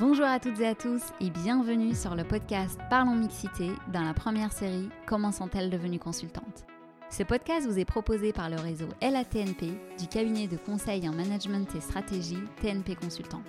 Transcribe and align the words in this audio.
Bonjour 0.00 0.24
à 0.24 0.40
toutes 0.40 0.58
et 0.60 0.66
à 0.66 0.74
tous 0.74 1.02
et 1.20 1.28
bienvenue 1.28 1.94
sur 1.94 2.14
le 2.14 2.24
podcast 2.24 2.80
Parlons 2.88 3.14
Mixité 3.14 3.68
dans 3.92 4.00
la 4.00 4.14
première 4.14 4.50
série 4.50 4.88
Comment 5.04 5.30
sont-elles 5.30 5.68
devenues 5.68 5.98
consultantes? 5.98 6.64
Ce 7.10 7.22
podcast 7.22 7.68
vous 7.68 7.78
est 7.78 7.84
proposé 7.84 8.32
par 8.32 8.48
le 8.48 8.56
réseau 8.56 8.88
LATNP 9.02 9.78
du 9.98 10.06
cabinet 10.08 10.46
de 10.46 10.56
conseil 10.56 11.06
en 11.06 11.12
management 11.12 11.68
et 11.76 11.82
stratégie 11.82 12.38
TNP 12.62 12.94
Consultant. 12.94 13.42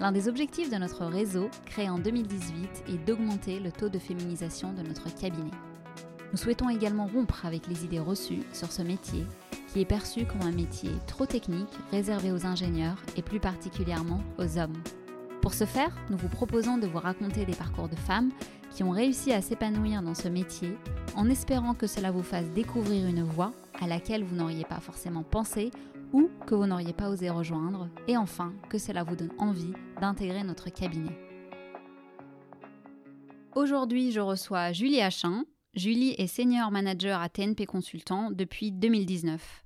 L'un 0.00 0.10
des 0.10 0.26
objectifs 0.26 0.70
de 0.70 0.76
notre 0.76 1.04
réseau, 1.04 1.50
créé 1.66 1.90
en 1.90 1.98
2018, 1.98 2.84
est 2.88 3.06
d'augmenter 3.06 3.60
le 3.60 3.70
taux 3.70 3.90
de 3.90 3.98
féminisation 3.98 4.72
de 4.72 4.80
notre 4.80 5.14
cabinet. 5.14 5.50
Nous 6.32 6.38
souhaitons 6.38 6.70
également 6.70 7.08
rompre 7.08 7.44
avec 7.44 7.66
les 7.66 7.84
idées 7.84 8.00
reçues 8.00 8.42
sur 8.54 8.72
ce 8.72 8.80
métier 8.80 9.26
qui 9.68 9.82
est 9.82 9.84
perçu 9.84 10.24
comme 10.24 10.48
un 10.48 10.52
métier 10.52 10.92
trop 11.06 11.26
technique, 11.26 11.68
réservé 11.90 12.32
aux 12.32 12.46
ingénieurs 12.46 13.02
et 13.18 13.22
plus 13.22 13.38
particulièrement 13.38 14.22
aux 14.38 14.56
hommes. 14.56 14.72
Pour 15.44 15.52
ce 15.52 15.66
faire, 15.66 15.94
nous 16.08 16.16
vous 16.16 16.30
proposons 16.30 16.78
de 16.78 16.86
vous 16.86 16.98
raconter 16.98 17.44
des 17.44 17.54
parcours 17.54 17.90
de 17.90 17.96
femmes 17.96 18.32
qui 18.70 18.82
ont 18.82 18.88
réussi 18.88 19.30
à 19.30 19.42
s'épanouir 19.42 20.00
dans 20.00 20.14
ce 20.14 20.26
métier 20.28 20.74
en 21.16 21.28
espérant 21.28 21.74
que 21.74 21.86
cela 21.86 22.10
vous 22.10 22.22
fasse 22.22 22.48
découvrir 22.48 23.06
une 23.06 23.22
voie 23.22 23.52
à 23.78 23.86
laquelle 23.86 24.24
vous 24.24 24.36
n'auriez 24.36 24.64
pas 24.64 24.80
forcément 24.80 25.22
pensé 25.22 25.70
ou 26.14 26.30
que 26.46 26.54
vous 26.54 26.64
n'auriez 26.64 26.94
pas 26.94 27.10
osé 27.10 27.28
rejoindre 27.28 27.90
et 28.08 28.16
enfin 28.16 28.54
que 28.70 28.78
cela 28.78 29.02
vous 29.02 29.16
donne 29.16 29.34
envie 29.36 29.74
d'intégrer 30.00 30.44
notre 30.44 30.70
cabinet. 30.70 31.14
Aujourd'hui, 33.54 34.12
je 34.12 34.20
reçois 34.20 34.72
Julie 34.72 35.02
Achin. 35.02 35.44
Julie 35.74 36.14
est 36.16 36.26
senior 36.26 36.70
manager 36.70 37.20
à 37.20 37.28
TNP 37.28 37.66
Consultant 37.66 38.30
depuis 38.30 38.72
2019. 38.72 39.63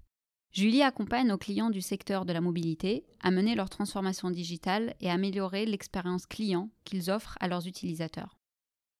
Julie 0.59 0.83
accompagne 0.83 1.29
nos 1.29 1.39
clients 1.39 1.71
du 1.71 1.80
secteur 1.80 2.25
de 2.25 2.33
la 2.33 2.41
mobilité 2.41 3.05
à 3.21 3.30
mener 3.30 3.55
leur 3.55 3.71
transformation 3.71 4.29
digitale 4.29 4.97
et 5.01 5.09
améliorer 5.09 5.66
l'expérience 5.66 6.27
client 6.27 6.69
qu'ils 6.82 7.13
offrent 7.13 7.38
à 7.38 7.46
leurs 7.46 7.69
utilisateurs. 7.69 8.41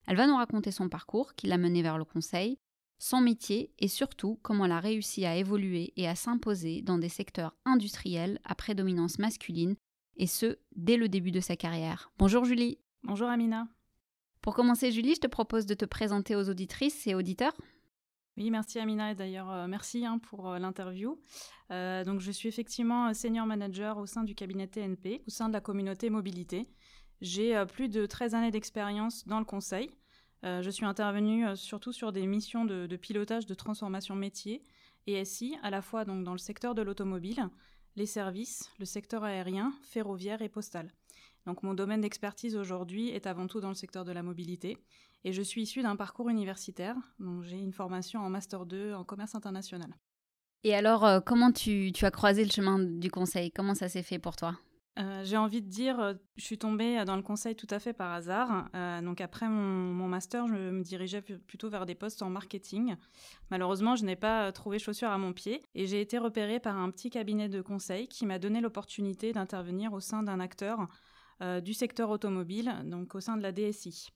Elle 0.07 0.17
va 0.17 0.29
nous 0.29 0.37
raconter 0.37 0.71
son 0.71 0.89
parcours 0.89 1.35
qui 1.35 1.49
l'a 1.49 1.59
mené 1.59 1.83
vers 1.83 1.99
le 1.99 2.05
conseil, 2.05 2.61
son 3.01 3.21
métier 3.21 3.73
et 3.81 3.89
surtout 3.89 4.39
comment 4.41 4.67
elle 4.67 4.71
a 4.71 4.79
réussi 4.79 5.27
à 5.27 5.35
évoluer 5.35 5.93
et 5.97 6.07
à 6.07 6.15
s'imposer 6.15 6.81
dans 6.81 6.97
des 6.97 7.09
secteurs 7.09 7.57
industriels 7.65 8.39
à 8.45 8.55
prédominance 8.55 9.19
masculine, 9.19 9.75
et 10.17 10.29
ce, 10.29 10.61
dès 10.77 10.97
le 10.97 11.09
début 11.09 11.33
de 11.33 11.41
sa 11.41 11.57
carrière. 11.57 12.13
Bonjour 12.21 12.45
Julie. 12.45 12.79
Bonjour 13.03 13.27
Amina. 13.27 13.67
Pour 14.43 14.55
commencer 14.55 14.93
Julie, 14.93 15.17
je 15.17 15.23
te 15.23 15.27
propose 15.27 15.67
de 15.67 15.75
te 15.75 15.87
présenter 15.87 16.37
aux 16.37 16.49
auditrices 16.49 17.09
et 17.09 17.17
auditeurs. 17.17 17.57
Oui, 18.39 18.53
merci 18.53 18.79
Amina 18.79 19.11
et 19.11 19.15
d'ailleurs 19.17 19.51
euh, 19.51 19.67
merci 19.67 20.07
hein, 20.07 20.21
pour 20.21 20.49
euh, 20.49 20.61
l'interview. 20.61 21.19
Euh, 21.73 22.05
donc 22.05 22.21
je 22.21 22.31
suis 22.31 22.49
effectivement 22.49 23.13
senior 23.13 23.47
manager 23.47 23.99
au 23.99 24.07
sein 24.07 24.23
du 24.23 24.37
cabinet 24.37 24.69
TNP, 24.69 25.25
au 25.27 25.31
sein 25.31 25.49
de 25.49 25.53
la 25.53 25.61
communauté 25.61 26.09
mobilité. 26.09 26.69
J'ai 27.21 27.65
plus 27.67 27.89
de 27.89 28.07
13 28.07 28.37
années 28.37 28.53
d'expérience 28.53 29.27
dans 29.27 29.41
le 29.41 29.45
conseil. 29.45 29.91
je 30.45 30.71
suis 30.71 30.87
intervenue 30.87 31.57
surtout 31.57 31.93
sur 31.93 32.13
des 32.13 32.29
missions 32.29 32.65
de, 32.65 32.95
pilotage 32.95 33.45
de 33.45 33.55
transformation 33.55 34.15
métier 34.15 34.63
et 35.09 35.25
SI, 35.25 35.57
à 35.65 35.71
la 35.71 35.83
fois 35.83 36.05
dans 36.05 36.33
le 36.33 36.39
secteur 36.39 36.77
de 36.77 36.83
l'automobile, 36.83 37.49
les 37.97 38.07
services, 38.07 38.71
le 38.79 38.85
secteur 38.85 39.25
aérien, 39.25 39.73
ferroviaire 39.83 40.43
et 40.43 40.49
postal. 40.49 40.93
Donc 41.49 41.63
mon 41.63 41.73
domaine 41.73 42.03
d'expertise 42.03 42.57
aujourd'hui 42.57 43.09
est 43.09 43.27
avant 43.27 43.47
tout 43.47 43.59
dans 43.59 43.71
le 43.71 43.75
secteur 43.75 44.05
de 44.05 44.13
la 44.13 44.23
mobilité 44.23 44.77
et 45.25 45.33
je 45.33 45.41
suis 45.41 45.63
issue 45.63 45.81
d'un 45.81 45.97
parcours 45.97 46.29
universitaire. 46.29 46.95
Donc 47.21 47.43
j'ai 47.43 47.57
une 47.57 47.73
formation 47.73 48.21
en 48.21 48.29
master 48.29 48.67
2 48.67 48.93
en 48.93 49.03
commerce 49.03 49.35
international. 49.35 49.89
Et 50.63 50.75
alors 50.75 51.07
euh, 51.07 51.21
comment 51.21 51.51
tu, 51.51 51.91
as 52.03 52.11
croisé 52.11 52.45
le 52.45 52.51
chemin 52.51 52.79
du 52.79 53.11
conseil? 53.11 53.51
Comment 53.51 53.75
ça 53.75 53.89
s'est 53.89 54.03
fait 54.03 54.19
pour 54.19 54.37
toi? 54.37 54.59
Euh, 54.99 55.25
j'ai 55.25 55.39
envie 55.39 55.63
de 55.63 55.69
dire, 55.69 55.99
euh, 56.01 56.15
je 56.37 56.45
suis 56.45 56.59
tombée 56.59 57.03
dans 57.07 57.17
le 57.17 57.23
conseil 57.23 57.57
tout 57.57 57.69
à 57.71 57.79
fait 57.79 57.95
par 57.95 58.13
hasard. 58.13 58.69
donc 59.03 59.23
après 59.23 59.49
mon, 59.49 59.95
mon, 59.95 60.07
master, 60.07 60.49
je 60.49 60.53
me 60.53 60.83
dirigeais 60.83 61.23
plutôt 61.23 61.71
vers 61.71 61.87
des 61.87 61.95
postes 61.95 62.21
en 62.21 62.29
marketing. 62.29 62.97
Malheureusement, 63.51 63.97
je 63.97 64.05
n'ai 64.05 64.17
pas 64.17 64.53
trouvé 64.53 64.79
chaussure 64.79 65.09
à 65.09 65.17
mon 65.17 65.33
pied 65.33 65.63
et 65.75 65.87
j'ai 65.87 66.03
été 66.03 66.19
repérée 66.19 66.61
par 66.61 66.77
un 66.77 66.91
petit 66.91 67.09
cabinet 67.09 67.49
de 67.49 67.63
conseil 67.63 68.07
qui 68.07 68.27
m'a 68.27 68.39
donné 68.39 68.61
l'opportunité 68.61 69.33
d'intervenir 69.33 69.95
au 69.95 70.01
sein 70.01 70.23
d'un 70.23 70.41
acteur 70.41 70.89
du 71.41 71.75
secteur 71.75 72.11
automobile, 72.11 72.75
donc 72.85 73.15
au 73.15 73.21
sein 73.21 73.37
de 73.37 73.43
la 73.43 73.53
DSI. 73.53 74.11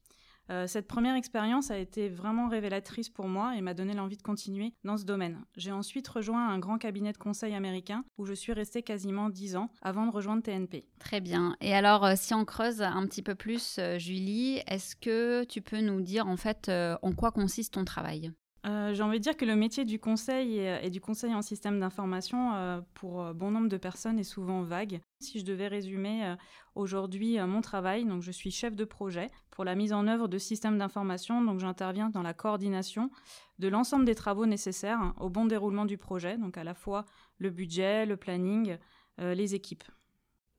Euh, 0.50 0.66
cette 0.66 0.88
première 0.88 1.14
expérience 1.14 1.70
a 1.70 1.78
été 1.78 2.08
vraiment 2.08 2.48
révélatrice 2.48 3.08
pour 3.08 3.28
moi 3.28 3.56
et 3.56 3.60
m'a 3.60 3.74
donné 3.74 3.94
l'envie 3.94 4.16
de 4.16 4.22
continuer 4.22 4.74
dans 4.84 4.96
ce 4.96 5.04
domaine. 5.04 5.44
J'ai 5.56 5.72
ensuite 5.72 6.08
rejoint 6.08 6.48
un 6.48 6.58
grand 6.58 6.78
cabinet 6.78 7.12
de 7.12 7.18
conseil 7.18 7.54
américain 7.54 8.04
où 8.18 8.26
je 8.26 8.34
suis 8.34 8.52
restée 8.52 8.82
quasiment 8.82 9.28
10 9.28 9.56
ans 9.56 9.70
avant 9.82 10.06
de 10.06 10.12
rejoindre 10.12 10.42
TNP. 10.42 10.84
Très 10.98 11.20
bien. 11.20 11.56
Et 11.60 11.74
alors, 11.74 12.04
euh, 12.04 12.14
si 12.16 12.34
on 12.34 12.44
creuse 12.44 12.82
un 12.82 13.06
petit 13.06 13.22
peu 13.22 13.34
plus, 13.34 13.78
Julie, 13.98 14.60
est-ce 14.66 14.96
que 14.96 15.44
tu 15.44 15.62
peux 15.62 15.80
nous 15.80 16.00
dire 16.00 16.26
en 16.26 16.36
fait 16.36 16.70
en 16.70 17.12
quoi 17.12 17.30
consiste 17.30 17.74
ton 17.74 17.84
travail? 17.84 18.32
Euh, 18.64 18.94
j'ai 18.94 19.02
envie 19.02 19.18
de 19.18 19.22
dire 19.22 19.36
que 19.36 19.44
le 19.44 19.56
métier 19.56 19.84
du 19.84 19.98
conseil 19.98 20.58
et, 20.58 20.90
du 20.90 21.00
conseil 21.00 21.34
en 21.34 21.42
système 21.42 21.80
d'information, 21.80 22.54
euh, 22.54 22.80
pour 22.94 23.34
bon 23.34 23.50
nombre 23.50 23.68
de 23.68 23.76
personnes, 23.76 24.18
est 24.18 24.24
souvent 24.24 24.62
vague. 24.62 25.00
Si 25.20 25.40
je 25.40 25.44
devais 25.44 25.66
résumer 25.66 26.24
euh, 26.24 26.36
aujourd'hui 26.76 27.38
mon 27.40 27.60
travail, 27.60 28.04
donc 28.04 28.22
je 28.22 28.30
suis 28.30 28.52
chef 28.52 28.76
de 28.76 28.84
projet 28.84 29.30
pour 29.50 29.64
la 29.64 29.74
mise 29.74 29.92
en 29.92 30.06
œuvre 30.06 30.28
de 30.28 30.38
systèmes 30.38 30.78
d'information, 30.78 31.42
donc 31.42 31.58
j'interviens 31.58 32.08
dans 32.08 32.22
la 32.22 32.34
coordination 32.34 33.10
de 33.58 33.68
l'ensemble 33.68 34.04
des 34.04 34.14
travaux 34.14 34.46
nécessaires 34.46 35.12
au 35.18 35.28
bon 35.28 35.44
déroulement 35.44 35.84
du 35.84 35.98
projet, 35.98 36.38
donc 36.38 36.56
à 36.56 36.64
la 36.64 36.74
fois 36.74 37.04
le 37.38 37.50
budget, 37.50 38.06
le 38.06 38.16
planning, 38.16 38.78
les 39.18 39.54
équipes. 39.54 39.84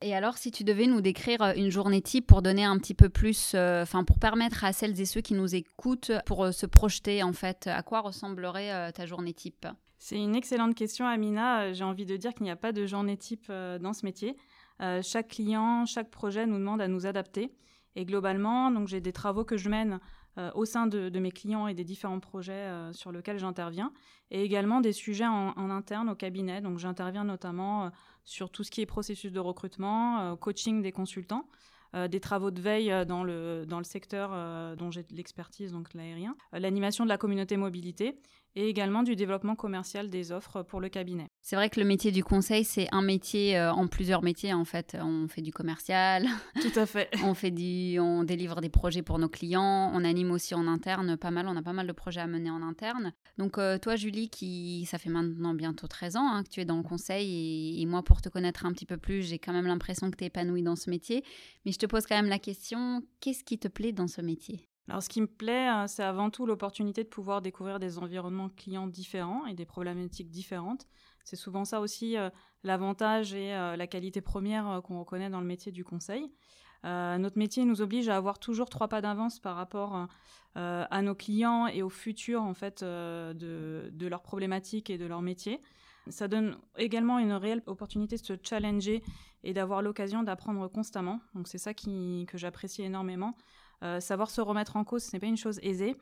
Et 0.05 0.13
alors, 0.13 0.37
si 0.37 0.51
tu 0.51 0.65
devais 0.65 0.85
nous 0.85 0.99
décrire 0.99 1.41
euh, 1.41 1.53
une 1.55 1.69
journée 1.69 2.01
type 2.01 2.27
pour 2.27 2.41
donner 2.41 2.65
un 2.65 2.77
petit 2.77 2.93
peu 2.93 3.07
plus, 3.07 3.53
euh, 3.55 3.83
enfin, 3.83 4.03
pour 4.03 4.19
permettre 4.19 4.65
à 4.65 4.73
celles 4.73 4.99
et 4.99 5.05
ceux 5.05 5.21
qui 5.21 5.33
nous 5.33 5.55
écoutent 5.55 6.11
pour 6.25 6.43
euh, 6.43 6.51
se 6.51 6.65
projeter, 6.65 7.23
en 7.23 7.31
fait, 7.31 7.67
à 7.67 7.81
quoi 7.83 8.01
ressemblerait 8.01 8.91
ta 8.91 9.05
journée 9.05 9.33
type? 9.33 9.65
C'est 9.99 10.17
une 10.17 10.35
excellente 10.35 10.75
question, 10.75 11.05
Amina. 11.07 11.71
J'ai 11.71 11.85
envie 11.85 12.05
de 12.05 12.17
dire 12.17 12.33
qu'il 12.33 12.43
n'y 12.43 12.51
a 12.51 12.57
pas 12.57 12.73
de 12.73 12.85
journée 12.85 13.15
type 13.15 13.47
dans 13.47 13.93
ce 13.93 14.05
métier. 14.05 14.35
chaque 15.01 15.29
client, 15.29 15.85
chaque 15.85 16.09
projet 16.11 16.45
nous 16.45 16.57
demande 16.57 16.81
à 16.81 16.89
nous 16.89 17.05
adapter. 17.05 17.53
Et 17.95 18.03
globalement, 18.03 18.71
donc 18.71 18.89
j'ai 18.89 18.99
des 18.99 19.13
travaux 19.13 19.45
que 19.45 19.55
je 19.55 19.69
mène 19.69 20.01
au 20.55 20.65
sein 20.65 20.87
de, 20.87 21.19
mes 21.19 21.31
clients 21.31 21.67
et 21.67 21.73
des 21.73 21.83
différents 21.83 22.19
projets 22.19 22.67
sur 22.91 23.11
lesquels 23.11 23.37
j'interviens, 23.37 23.93
et 24.31 24.43
également 24.43 24.81
des 24.81 24.93
sujets 24.93 25.27
en, 25.27 25.69
interne 25.69 26.09
au 26.09 26.15
cabinet. 26.15 26.61
Donc 26.61 26.79
j'interviens 26.79 27.23
notamment 27.23 27.91
sur 28.25 28.49
tout 28.49 28.63
ce 28.63 28.71
qui 28.71 28.81
est 28.81 28.85
processus 28.85 29.31
de 29.31 29.39
recrutement, 29.39 30.19
euh, 30.19 30.35
coaching 30.35 30.81
des 30.81 30.91
consultants. 30.91 31.47
Euh, 31.95 32.07
des 32.07 32.19
travaux 32.19 32.49
de 32.49 32.59
veille 32.59 32.91
euh, 32.91 33.05
dans 33.05 33.23
le, 33.23 33.65
dans 33.67 33.77
le 33.77 33.83
secteur 33.83 34.31
dont 34.77 34.89
j'ai 34.89 35.05
l'expertise, 35.11 35.71
donc 35.71 35.93
l'aérien, 35.93 36.35
l'animation 36.51 37.03
de 37.03 37.09
la 37.09 37.17
communauté 37.17 37.55
mobilité 37.55 38.19
et 38.55 38.69
également 38.69 39.03
du 39.03 39.15
développement 39.15 39.55
commercial 39.55 40.09
des 40.09 40.31
offres 40.31 40.63
pour 40.63 40.79
le 40.79 40.89
cabinet. 40.89 41.27
C'est 41.41 41.55
vrai 41.55 41.69
que 41.69 41.79
le 41.79 41.85
métier 41.85 42.11
du 42.11 42.23
conseil, 42.23 42.63
c'est 42.63 42.87
un 42.91 43.01
métier 43.01 43.57
euh, 43.57 43.71
en 43.71 43.87
plusieurs 43.87 44.21
métiers 44.21 44.53
en 44.53 44.65
fait. 44.65 44.95
On 44.99 45.27
fait 45.27 45.41
du 45.41 45.51
commercial. 45.51 46.27
Tout 46.61 46.79
à 46.79 46.85
fait. 46.85 47.09
on 47.23 47.33
fait 47.33 47.51
du, 47.51 47.99
on 47.99 48.23
délivre 48.23 48.61
des 48.61 48.69
projets 48.69 49.01
pour 49.01 49.19
nos 49.19 49.29
clients. 49.29 49.91
On 49.93 50.03
anime 50.03 50.31
aussi 50.31 50.53
en 50.55 50.67
interne 50.67 51.17
pas 51.17 51.31
mal. 51.31 51.47
On 51.47 51.55
a 51.55 51.61
pas 51.61 51.73
mal 51.73 51.87
de 51.87 51.93
projets 51.93 52.21
à 52.21 52.27
mener 52.27 52.49
en 52.49 52.61
interne. 52.61 53.13
Donc 53.37 53.57
euh, 53.57 53.77
toi, 53.77 53.95
Julie, 53.95 54.29
qui 54.29 54.85
ça 54.89 54.97
fait 54.97 55.09
maintenant 55.09 55.53
bientôt 55.53 55.87
13 55.87 56.17
ans 56.17 56.27
hein, 56.27 56.43
que 56.43 56.49
tu 56.49 56.59
es 56.59 56.65
dans 56.65 56.77
le 56.77 56.83
conseil 56.83 57.77
et, 57.77 57.81
et, 57.81 57.85
moi, 57.85 58.03
pour 58.03 58.21
te 58.21 58.29
connaître 58.29 58.65
un 58.65 58.73
petit 58.73 58.85
peu 58.85 58.97
plus, 58.97 59.27
j'ai 59.27 59.39
quand 59.39 59.53
même 59.53 59.67
l'impression 59.67 60.11
que 60.11 60.17
tu 60.17 60.23
es 60.23 60.27
épanouie 60.27 60.63
dans 60.63 60.75
ce 60.75 60.89
métier. 60.89 61.23
Mais 61.65 61.71
je 61.71 61.79
te 61.79 61.85
pose 61.85 62.05
quand 62.05 62.15
même 62.15 62.29
la 62.29 62.39
question, 62.39 63.03
qu'est-ce 63.19 63.43
qui 63.43 63.57
te 63.57 63.67
plaît 63.67 63.91
dans 63.91 64.07
ce 64.07 64.21
métier? 64.21 64.67
Alors, 64.89 65.01
ce 65.01 65.07
qui 65.07 65.21
me 65.21 65.27
plaît, 65.27 65.69
euh, 65.69 65.87
c'est 65.87 66.03
avant 66.03 66.29
tout 66.29 66.45
l'opportunité 66.45 67.03
de 67.03 67.09
pouvoir 67.09 67.41
découvrir 67.41 67.79
des 67.79 67.99
environnements 67.99 68.49
clients 68.49 68.87
différents 68.87 69.45
et 69.45 69.53
des 69.53 69.65
problématiques 69.65 70.29
différentes. 70.29 70.87
C'est 71.23 71.37
souvent 71.37 71.63
ça 71.63 71.79
aussi 71.79 72.17
euh, 72.17 72.29
l'avantage 72.63 73.33
et 73.33 73.53
euh, 73.53 73.77
la 73.77 73.87
qualité 73.87 74.19
première 74.19 74.81
qu'on 74.83 74.99
reconnaît 74.99 75.29
dans 75.29 75.39
le 75.39 75.47
métier 75.47 75.71
du 75.71 75.85
conseil. 75.85 76.29
notre 76.83 77.37
métier 77.37 77.63
nous 77.63 77.81
oblige 77.81 78.09
à 78.09 78.17
avoir 78.17 78.39
toujours 78.39 78.69
trois 78.69 78.89
pas 78.89 78.99
d'avance 78.99 79.39
par 79.39 79.55
rapport 79.55 80.07
à 80.55 81.01
nos 81.01 81.15
clients 81.15 81.67
et 81.67 81.81
au 81.81 81.89
futur 81.89 82.43
en 82.43 82.53
fait 82.53 82.83
de, 82.83 83.89
de 83.89 84.07
leurs 84.07 84.21
problématiques 84.21 84.89
et 84.89 84.97
de 84.97 85.05
leur 85.05 85.21
métier. 85.21 85.61
Ça 86.09 86.27
donne 86.27 86.57
également 86.77 87.19
une 87.19 87.31
réelle 87.31 87.63
opportunité 87.67 88.17
de 88.17 88.25
se 88.25 88.33
challenger 88.43 89.01
et 89.45 89.53
d'avoir 89.53 89.81
l'occasion 89.81 90.23
d'apprendre 90.23 90.67
constamment. 90.67 91.21
Donc 91.35 91.47
c'est 91.47 91.57
ça 91.57 91.73
que 91.73 92.37
j'apprécie 92.37 92.83
énormément. 92.83 93.37
Euh, 93.83 93.99
savoir 93.99 94.29
se 94.29 94.41
remettre 94.41 94.75
en 94.75 94.83
cause, 94.83 95.03
ce 95.03 95.15
n'est 95.15 95.19
pas 95.19 95.27
une 95.27 95.37
chose 95.37 95.59
aisée, 95.61 95.95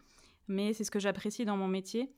mais 0.47 0.73
c'est 0.73 0.83
ce 0.83 0.91
que 0.91 0.99
j'apprécie 0.99 1.45
dans 1.45 1.57
mon 1.57 1.67
métier. 1.67 2.13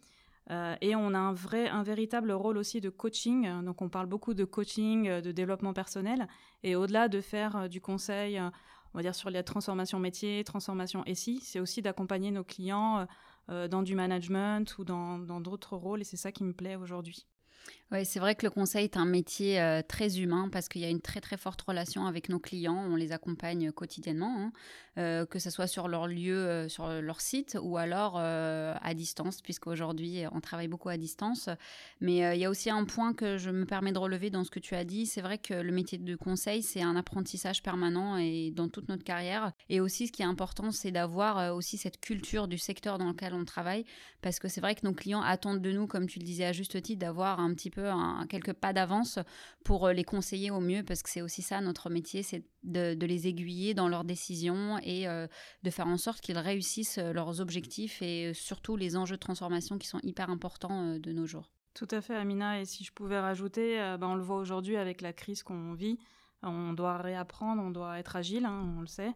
Euh, 0.51 0.75
et 0.81 0.95
on 0.95 1.13
a 1.13 1.17
un 1.17 1.33
vrai, 1.33 1.69
un 1.69 1.83
véritable 1.83 2.31
rôle 2.31 2.57
aussi 2.57 2.81
de 2.81 2.89
coaching. 2.89 3.63
Donc, 3.63 3.81
on 3.81 3.89
parle 3.89 4.07
beaucoup 4.07 4.33
de 4.33 4.44
coaching, 4.44 5.07
euh, 5.07 5.21
de 5.21 5.31
développement 5.31 5.73
personnel. 5.73 6.27
Et 6.63 6.75
au-delà 6.75 7.07
de 7.07 7.21
faire 7.21 7.69
du 7.69 7.79
conseil, 7.79 8.39
on 8.39 8.97
va 8.97 9.01
dire 9.01 9.15
sur 9.15 9.29
la 9.29 9.44
transformation 9.44 10.00
métier, 10.00 10.44
transformation 10.44 11.03
SI, 11.13 11.39
c'est 11.41 11.59
aussi 11.59 11.81
d'accompagner 11.81 12.31
nos 12.31 12.44
clients 12.44 13.07
dans 13.47 13.83
du 13.83 13.95
management 13.95 14.77
ou 14.77 14.85
dans 14.85 15.41
d'autres 15.41 15.75
rôles. 15.75 16.01
Et 16.01 16.05
c'est 16.05 16.17
ça 16.17 16.31
qui 16.31 16.44
me 16.44 16.53
plaît 16.53 16.75
aujourd'hui. 16.75 17.25
Oui, 17.94 18.06
c'est 18.06 18.19
vrai 18.19 18.33
que 18.33 18.44
le 18.44 18.50
conseil 18.50 18.86
est 18.86 18.98
un 18.98 19.06
métier 19.06 19.62
euh, 19.62 19.83
très 19.88 20.19
humain 20.19 20.50
parce 20.51 20.68
qu'il 20.68 20.81
y 20.81 20.86
a 20.86 20.89
une 20.89 21.00
très 21.00 21.21
très 21.21 21.38
forte 21.38 21.62
relation 21.62 22.07
avec 22.07 22.27
nos 22.27 22.39
clients. 22.39 22.88
On 22.89 22.95
les 22.95 23.12
accompagne 23.12 23.71
quotidiennement, 23.71 24.36
hein, 24.36 24.51
euh, 24.98 25.27
que 25.27 25.38
ce 25.38 25.51
soit 25.51 25.68
sur 25.68 25.88
leur 25.88 26.07
lieu, 26.07 26.36
euh, 26.36 26.68
sur 26.68 26.88
leur 26.88 27.21
site 27.21 27.56
ou 27.62 27.77
alors 27.77 28.18
à 28.18 28.94
distance, 28.95 29.42
puisqu'aujourd'hui 29.42 30.24
on 30.31 30.42
travaille 30.42 30.68
beaucoup 30.68 30.89
à 30.89 30.98
distance. 30.98 31.50
Mais 32.01 32.36
il 32.36 32.39
y 32.39 32.45
a 32.45 32.50
aussi 32.50 32.71
un 32.71 32.83
point 32.86 33.13
que 33.13 33.38
je 33.38 33.51
me 33.51 33.65
permets 33.65 33.92
de 33.92 34.00
relever 34.00 34.31
dans 34.31 34.44
ce 34.44 34.50
que 34.50 34.60
tu 34.60 34.74
as 34.74 34.86
dit. 34.86 35.06
C'est 35.06 35.21
vrai 35.21 35.38
que 35.38 35.54
le 35.54 35.71
métier 35.71 36.00
de 36.00 36.15
conseil, 36.15 36.63
c'est 36.63 36.81
un 36.81 36.95
apprentissage 36.95 37.62
permanent 37.62 38.18
et 38.18 38.50
dans 38.50 38.69
toute 38.69 38.89
notre 38.89 39.04
carrière. 39.04 39.51
Et 39.69 39.80
aussi, 39.80 40.07
ce 40.07 40.12
qui 40.12 40.24
est 40.24 40.25
important, 40.25 40.71
c'est 40.71 40.92
d'avoir 40.92 41.56
aussi 41.56 41.77
cette 41.77 42.00
culture 42.00 42.48
du 42.48 42.57
secteur 42.57 42.98
dans 42.98 43.10
lequel 43.10 43.36
on 43.36 43.45
travaille 43.45 43.86
parce 44.24 44.39
que 44.39 44.48
c'est 44.48 44.62
vrai 44.62 44.74
que 44.74 44.88
nos 44.88 44.94
clients 44.94 45.21
attendent 45.21 45.62
de 45.62 45.71
nous, 45.71 45.86
comme 45.86 46.07
tu 46.07 46.18
le 46.18 46.25
disais 46.25 46.45
à 46.45 46.54
juste 46.54 46.81
titre, 46.81 47.00
d'avoir 47.00 47.39
un 47.39 47.52
petit 47.53 47.69
peu 47.69 47.89
un, 47.89 48.25
quelques 48.27 48.53
pas 48.53 48.73
d'avance 48.73 49.19
pour 49.63 49.88
euh, 49.88 49.94
les 49.94 50.03
conseiller 50.03 50.51
au 50.51 50.59
mieux, 50.59 50.83
parce 50.83 51.03
que 51.03 51.09
c'est 51.09 51.21
aussi 51.21 51.41
ça 51.41 51.61
notre 51.61 51.89
métier, 51.89 52.23
c'est 52.23 52.44
de, 52.63 53.05
les 53.05 53.27
aiguiller 53.27 53.73
dans 53.73 53.88
leurs 53.88 54.03
décisions 54.03 54.79
et 54.83 55.07
euh, 55.07 55.27
de 55.63 55.69
faire 55.69 55.88
en 55.88 55.97
sorte 55.97 56.21
qu'ils 56.21 56.38
réussissent 56.38 56.97
euh, 56.97 57.13
leurs 57.13 57.41
objectifs 57.41 58.01
et 58.01 58.33
surtout 58.33 58.75
les 58.75 58.95
enjeux 58.95 59.15
de 59.15 59.21
transformation 59.21 59.77
qui 59.77 59.88
sont 59.88 60.00
hyper 60.03 60.29
importants 60.29 60.97
de 60.97 61.11
nos 61.11 61.25
jours. 61.25 61.50
Tout 61.73 61.88
à 61.91 62.01
fait, 62.01 62.15
Amina. 62.15 62.61
Et 62.61 62.65
si 62.65 62.83
je 62.83 62.91
pouvais 62.91 63.19
rajouter, 63.19 63.77
ben, 64.00 64.07
on 64.07 64.15
le 64.15 64.21
voit 64.21 64.38
aujourd'hui 64.38 64.77
avec 64.77 65.01
la 65.01 65.11
crise 65.11 65.41
qu'on 65.41 65.73
vit. 65.73 65.97
On 66.44 66.73
doit 66.73 66.97
réapprendre, 66.97 67.61
on 67.63 67.71
doit 67.71 67.97
être 68.00 68.15
agile, 68.15 68.45
hein, 68.45 68.75
on 68.77 68.81
le 68.81 68.88
sait. 68.88 69.11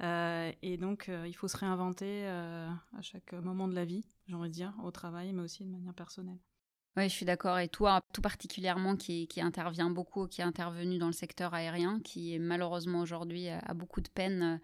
et 0.00 0.76
donc, 0.76 1.08
il 1.08 1.34
faut 1.34 1.46
se 1.46 1.56
réinventer 1.56 2.26
à 2.26 3.02
chaque 3.02 3.32
moment 3.34 3.68
de 3.68 3.74
la 3.74 3.84
vie, 3.84 4.04
j'ai 4.26 4.34
envie 4.34 4.48
de 4.48 4.54
dire, 4.54 4.74
au 4.82 4.90
travail, 4.90 5.32
mais 5.32 5.42
aussi 5.42 5.64
de 5.64 5.70
manière 5.70 5.94
personnelle. 5.94 6.38
Oui, 6.96 7.04
je 7.04 7.14
suis 7.14 7.24
d'accord. 7.26 7.58
Et 7.58 7.68
toi, 7.68 8.00
tout 8.12 8.20
particulièrement, 8.20 8.96
qui, 8.96 9.28
intervient 9.36 9.90
beaucoup, 9.90 10.26
qui 10.26 10.40
est 10.40 10.44
intervenu 10.44 10.98
dans 10.98 11.06
le 11.06 11.12
secteur 11.12 11.54
aérien, 11.54 12.00
qui 12.02 12.38
malheureusement 12.40 13.00
aujourd'hui 13.00 13.48
euh, 13.48 13.58
a 13.64 13.74
beaucoup 13.74 14.00
de 14.00 14.08
peine 14.08 14.60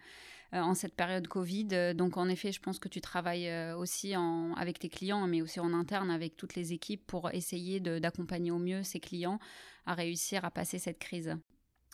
euh, 0.53 0.61
en 0.61 0.75
cette 0.75 0.95
période 0.97 1.29
Covid. 1.29 1.95
Donc, 1.95 2.17
en 2.17 2.29
effet, 2.29 2.51
je 2.51 2.61
pense 2.61 2.81
que 2.81 2.89
tu 2.89 3.01
travailles 3.01 3.49
euh, 3.49 3.77
aussi 3.77 4.15
avec 4.57 4.81
tes 4.81 4.89
clients, 4.89 5.27
mais 5.29 5.41
aussi 5.41 5.61
en 5.61 5.73
interne 5.73 6.11
avec 6.11 6.37
toutes 6.37 6.57
les 6.57 6.73
équipes 6.73 7.07
pour 7.07 7.31
essayer 7.33 7.79
d'accompagner 7.79 8.51
au 8.51 8.59
mieux 8.59 8.83
ces 8.83 8.99
clients 9.01 9.39
à 9.87 9.95
réussir 9.95 10.45
à 10.45 10.51
passer 10.51 10.79
cette 10.81 10.99
crise. 10.99 11.37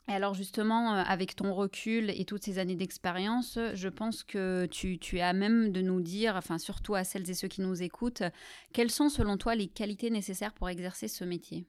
Et 0.08 0.12
alors 0.12 0.34
justement, 0.34 0.94
euh, 0.94 1.02
avec 1.06 1.36
ton 1.36 1.54
recul 1.54 2.10
et 2.10 2.24
toutes 2.24 2.42
ces 2.44 2.58
années 2.58 2.74
d'expérience, 2.74 3.58
je 3.74 3.88
pense 3.88 4.24
que 4.24 4.66
tu, 4.66 4.98
es 5.16 5.20
à 5.20 5.32
même 5.32 5.70
de 5.70 5.80
nous 5.80 6.00
dire, 6.00 6.34
enfin 6.36 6.58
surtout 6.58 6.94
à 6.94 7.04
celles 7.04 7.28
et 7.30 7.34
ceux 7.34 7.48
qui 7.48 7.60
nous 7.60 7.82
écoutent, 7.82 8.24
quelles 8.72 8.90
sont 8.90 9.08
selon 9.08 9.36
toi 9.36 9.54
les 9.54 9.68
qualités 9.68 10.10
nécessaires 10.10 10.54
pour 10.54 10.68
exercer 10.68 11.06
ce 11.06 11.24
métier? 11.24 11.66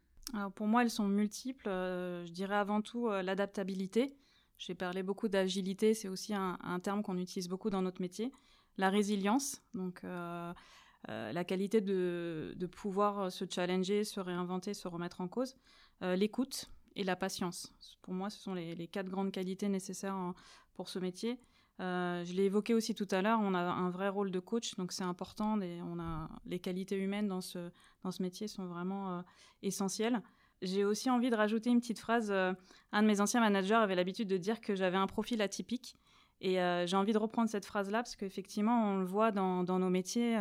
Pour 0.55 0.67
moi, 0.67 0.81
elles 0.81 0.89
sont 0.89 1.07
multiples. 1.07 1.67
Euh, 1.67 2.25
je 2.25 2.31
dirais 2.31 2.55
avant 2.55 2.81
tout 2.81 3.07
euh, 3.07 3.21
l'adaptabilité. 3.21 4.15
J'ai 4.57 4.73
parlé 4.73 5.03
beaucoup 5.03 5.27
d'agilité, 5.27 5.93
c'est 5.93 6.07
aussi 6.07 6.33
un, 6.33 6.79
terme 6.81 7.03
qu'on 7.03 7.17
utilise 7.17 7.49
beaucoup 7.49 7.69
dans 7.69 7.81
notre 7.81 8.01
métier. 8.01 8.31
La 8.77 8.89
résilience, 8.89 9.61
donc 9.73 10.03
la 10.03 11.43
qualité 11.43 11.81
de, 11.81 12.69
pouvoir 12.71 13.29
se 13.29 13.43
challenger, 13.49 14.05
se 14.05 14.21
réinventer, 14.21 14.73
se 14.73 14.87
remettre 14.87 15.19
en 15.19 15.27
cause. 15.27 15.57
L'écoute, 16.01 16.69
et 16.95 17.03
la 17.03 17.15
patience. 17.15 17.73
Pour 18.01 18.13
moi, 18.13 18.29
ce 18.29 18.39
sont 18.39 18.53
les, 18.53 18.87
quatre 18.87 19.09
grandes 19.09 19.31
qualités 19.31 19.69
nécessaires 19.69 20.33
pour 20.73 20.89
ce 20.89 20.99
métier. 20.99 21.39
Euh, 21.79 22.23
je 22.23 22.33
l'ai 22.33 22.43
évoqué 22.43 22.73
aussi 22.73 22.93
tout 22.93 23.07
à 23.11 23.21
l'heure, 23.21 23.39
on 23.41 23.53
a 23.55 23.59
un 23.59 23.89
vrai 23.89 24.07
rôle 24.07 24.31
de 24.31 24.39
coach, 24.39 24.75
donc 24.75 24.91
c'est 24.91 25.03
important. 25.03 25.59
on 25.59 25.99
a, 25.99 26.29
les 26.45 26.59
qualités 26.59 26.97
humaines 26.97 27.27
dans 27.27 27.41
ce, 27.41 27.71
dans 28.03 28.11
ce 28.11 28.21
métier 28.21 28.47
sont 28.47 28.67
vraiment 28.67 29.17
euh, 29.17 29.21
essentielles. 29.63 30.21
J'ai 30.61 30.85
aussi 30.85 31.09
envie 31.09 31.29
de 31.29 31.35
rajouter 31.35 31.71
une 31.71 31.79
petite 31.79 31.99
phrase. 31.99 32.29
Euh, 32.31 32.53
un 32.91 33.01
de 33.01 33.07
mes 33.07 33.21
anciens 33.21 33.41
managers 33.41 33.73
avait 33.73 33.95
l'habitude 33.95 34.27
de 34.27 34.37
dire 34.37 34.61
que 34.61 34.75
j'avais 34.75 34.97
un 34.97 35.07
profil 35.07 35.41
atypique. 35.41 35.97
Et 36.43 36.55
j'ai 36.85 36.97
envie 36.97 37.13
de 37.13 37.17
reprendre 37.17 37.49
cette 37.49 37.65
phrase-là 37.65 38.03
parce 38.03 38.15
qu'effectivement, 38.17 38.91
on 38.91 38.97
le 38.97 39.05
voit 39.05 39.31
dans, 39.31 39.63
dans 39.63 39.79
nos 39.79 39.89
métiers. 39.89 40.37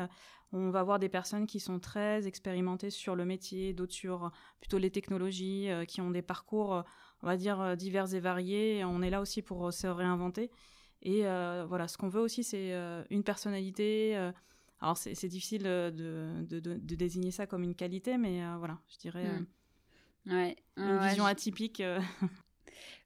On 0.54 0.70
va 0.70 0.82
voir 0.82 0.98
des 0.98 1.08
personnes 1.08 1.46
qui 1.46 1.60
sont 1.60 1.80
très 1.80 2.26
expérimentées 2.26 2.90
sur 2.90 3.16
le 3.16 3.24
métier, 3.24 3.72
d'autres 3.72 3.94
sur 3.94 4.30
plutôt 4.60 4.76
les 4.76 4.90
technologies, 4.90 5.70
euh, 5.70 5.86
qui 5.86 6.02
ont 6.02 6.10
des 6.10 6.20
parcours, 6.20 6.74
euh, 6.74 6.82
on 7.22 7.26
va 7.26 7.38
dire, 7.38 7.60
euh, 7.60 7.74
divers 7.74 8.14
et 8.14 8.20
variés. 8.20 8.84
On 8.84 9.00
est 9.00 9.08
là 9.08 9.22
aussi 9.22 9.40
pour 9.40 9.72
se 9.72 9.86
réinventer. 9.86 10.50
Et 11.00 11.22
voilà, 11.66 11.88
ce 11.88 11.98
qu'on 11.98 12.08
veut 12.08 12.20
aussi, 12.20 12.44
c'est 12.44 12.72
une 13.10 13.24
personnalité. 13.24 14.14
alors, 14.80 14.96
c'est 14.96 15.26
difficile 15.26 15.64
de, 15.64 16.44
désigner 16.94 17.32
ça 17.32 17.48
comme 17.48 17.64
une 17.64 17.74
qualité, 17.74 18.18
mais 18.18 18.40
voilà, 18.58 18.78
je 18.86 18.98
dirais 18.98 19.40
mmh. 20.26 20.54
une 20.76 20.98
vision 20.98 21.26
atypique. 21.26 21.82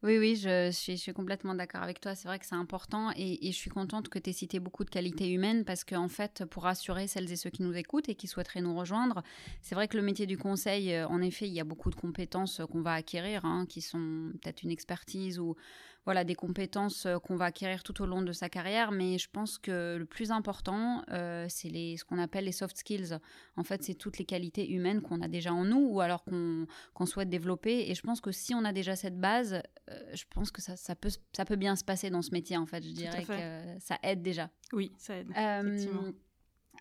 Oui, 0.03 0.19
oui, 0.19 0.37
je, 0.37 0.71
suis, 0.71 1.13
complètement 1.13 1.55
d'accord 1.55 1.83
avec 1.83 2.01
toi. 2.01 2.15
C'est 2.15 2.29
vrai 2.29 2.39
que 2.39 2.47
c'est 2.47 2.55
important 2.55 3.11
et, 3.17 3.39
je 3.43 3.57
suis 3.57 3.71
contente 3.71 4.09
que 4.09 4.19
tu 4.19 4.31
aies 4.31 4.33
cité 4.33 4.61
beaucoup 4.61 4.85
de 4.85 4.91
qualités 4.91 5.31
humaines 5.31 5.65
parce 5.65 5.85
qu'en 5.85 6.09
fait, 6.09 6.45
pour 6.45 6.65
rassurer 6.65 7.07
celles 7.07 7.31
et 7.33 7.37
ceux 7.37 7.51
qui 7.51 7.63
nous 7.63 7.75
écoutent 7.75 8.09
et 8.09 8.15
qui 8.15 8.27
souhaiteraient 8.27 8.61
nous 8.61 8.77
rejoindre, 8.77 9.23
c'est 9.63 9.75
vrai 9.75 9.89
que 9.89 9.97
le 9.97 10.03
métier 10.03 10.27
du 10.27 10.39
conseil, 10.39 10.93
euh, 10.93 11.07
en 11.09 11.21
effet, 11.23 11.47
il 11.47 11.55
y 11.55 11.61
a 11.61 11.65
beaucoup 11.65 11.91
de 11.91 11.97
compétences 11.97 12.61
qu'on 12.71 12.83
va 12.83 12.95
acquérir, 12.95 13.45
hein, 13.45 13.67
qui 13.69 13.81
sont 13.81 14.33
peut-être 14.43 14.63
une 14.63 14.71
expertise 14.71 15.39
ou 15.39 15.57
voilà 16.07 16.25
des 16.25 16.37
compétences 16.37 17.05
euh, 17.05 17.19
qu'on 17.19 17.37
va 17.37 17.47
acquérir 17.47 17.83
tout 17.83 18.01
au 18.01 18.07
long 18.07 18.23
de 18.23 18.33
sa 18.33 18.49
carrière. 18.49 18.93
Mais 18.93 19.19
je 19.19 19.29
pense 19.31 19.59
que 19.59 19.97
le 19.99 20.07
plus 20.07 20.31
important, 20.31 21.03
euh, 21.11 21.47
c'est 21.51 21.69
les, 21.69 21.97
ce 21.97 22.05
qu'on 22.05 22.19
appelle 22.19 22.45
les 22.45 22.53
soft 22.53 22.77
skills. 22.77 23.19
En 23.57 23.65
fait, 23.65 23.83
c'est 23.83 23.95
toutes 23.95 24.19
les 24.19 24.25
qualités 24.25 24.71
humaines 24.71 25.03
qu'on 25.03 25.21
a 25.21 25.29
déjà 25.29 25.53
en 25.53 25.65
nous 25.65 25.89
ou 25.91 26.01
alors 26.01 26.25
qu'on 26.25 27.07
souhaite 27.07 27.29
développer. 27.29 27.91
Et 27.91 27.95
je 27.95 28.03
pense 28.03 28.21
que 28.21 28.31
si 28.31 28.55
on 28.55 28.65
a 28.65 28.73
déjà 28.73 28.95
cette 28.97 29.19
base, 29.19 29.61
euh, 29.91 30.01
je 30.15 30.25
pense 30.31 30.51
que 30.51 30.63
ça, 30.63 30.77
ça, 30.77 30.95
peut, 30.95 31.11
ça 31.37 31.45
peut 31.45 31.57
bien 31.57 31.75
se 31.75 31.85
passer 31.85 32.09
dans 32.09 32.23
ce 32.23 32.31
métier. 32.31 32.57
En 32.57 32.67
fait, 32.67 32.85
je 32.85 32.93
dirais 32.93 33.25
que 33.25 33.81
ça 33.81 33.99
aide 34.03 34.23
déjà. 34.23 34.49
Oui, 34.73 34.93
ça 34.97 35.17
aide. 35.17 35.31
effectivement. 35.31 36.13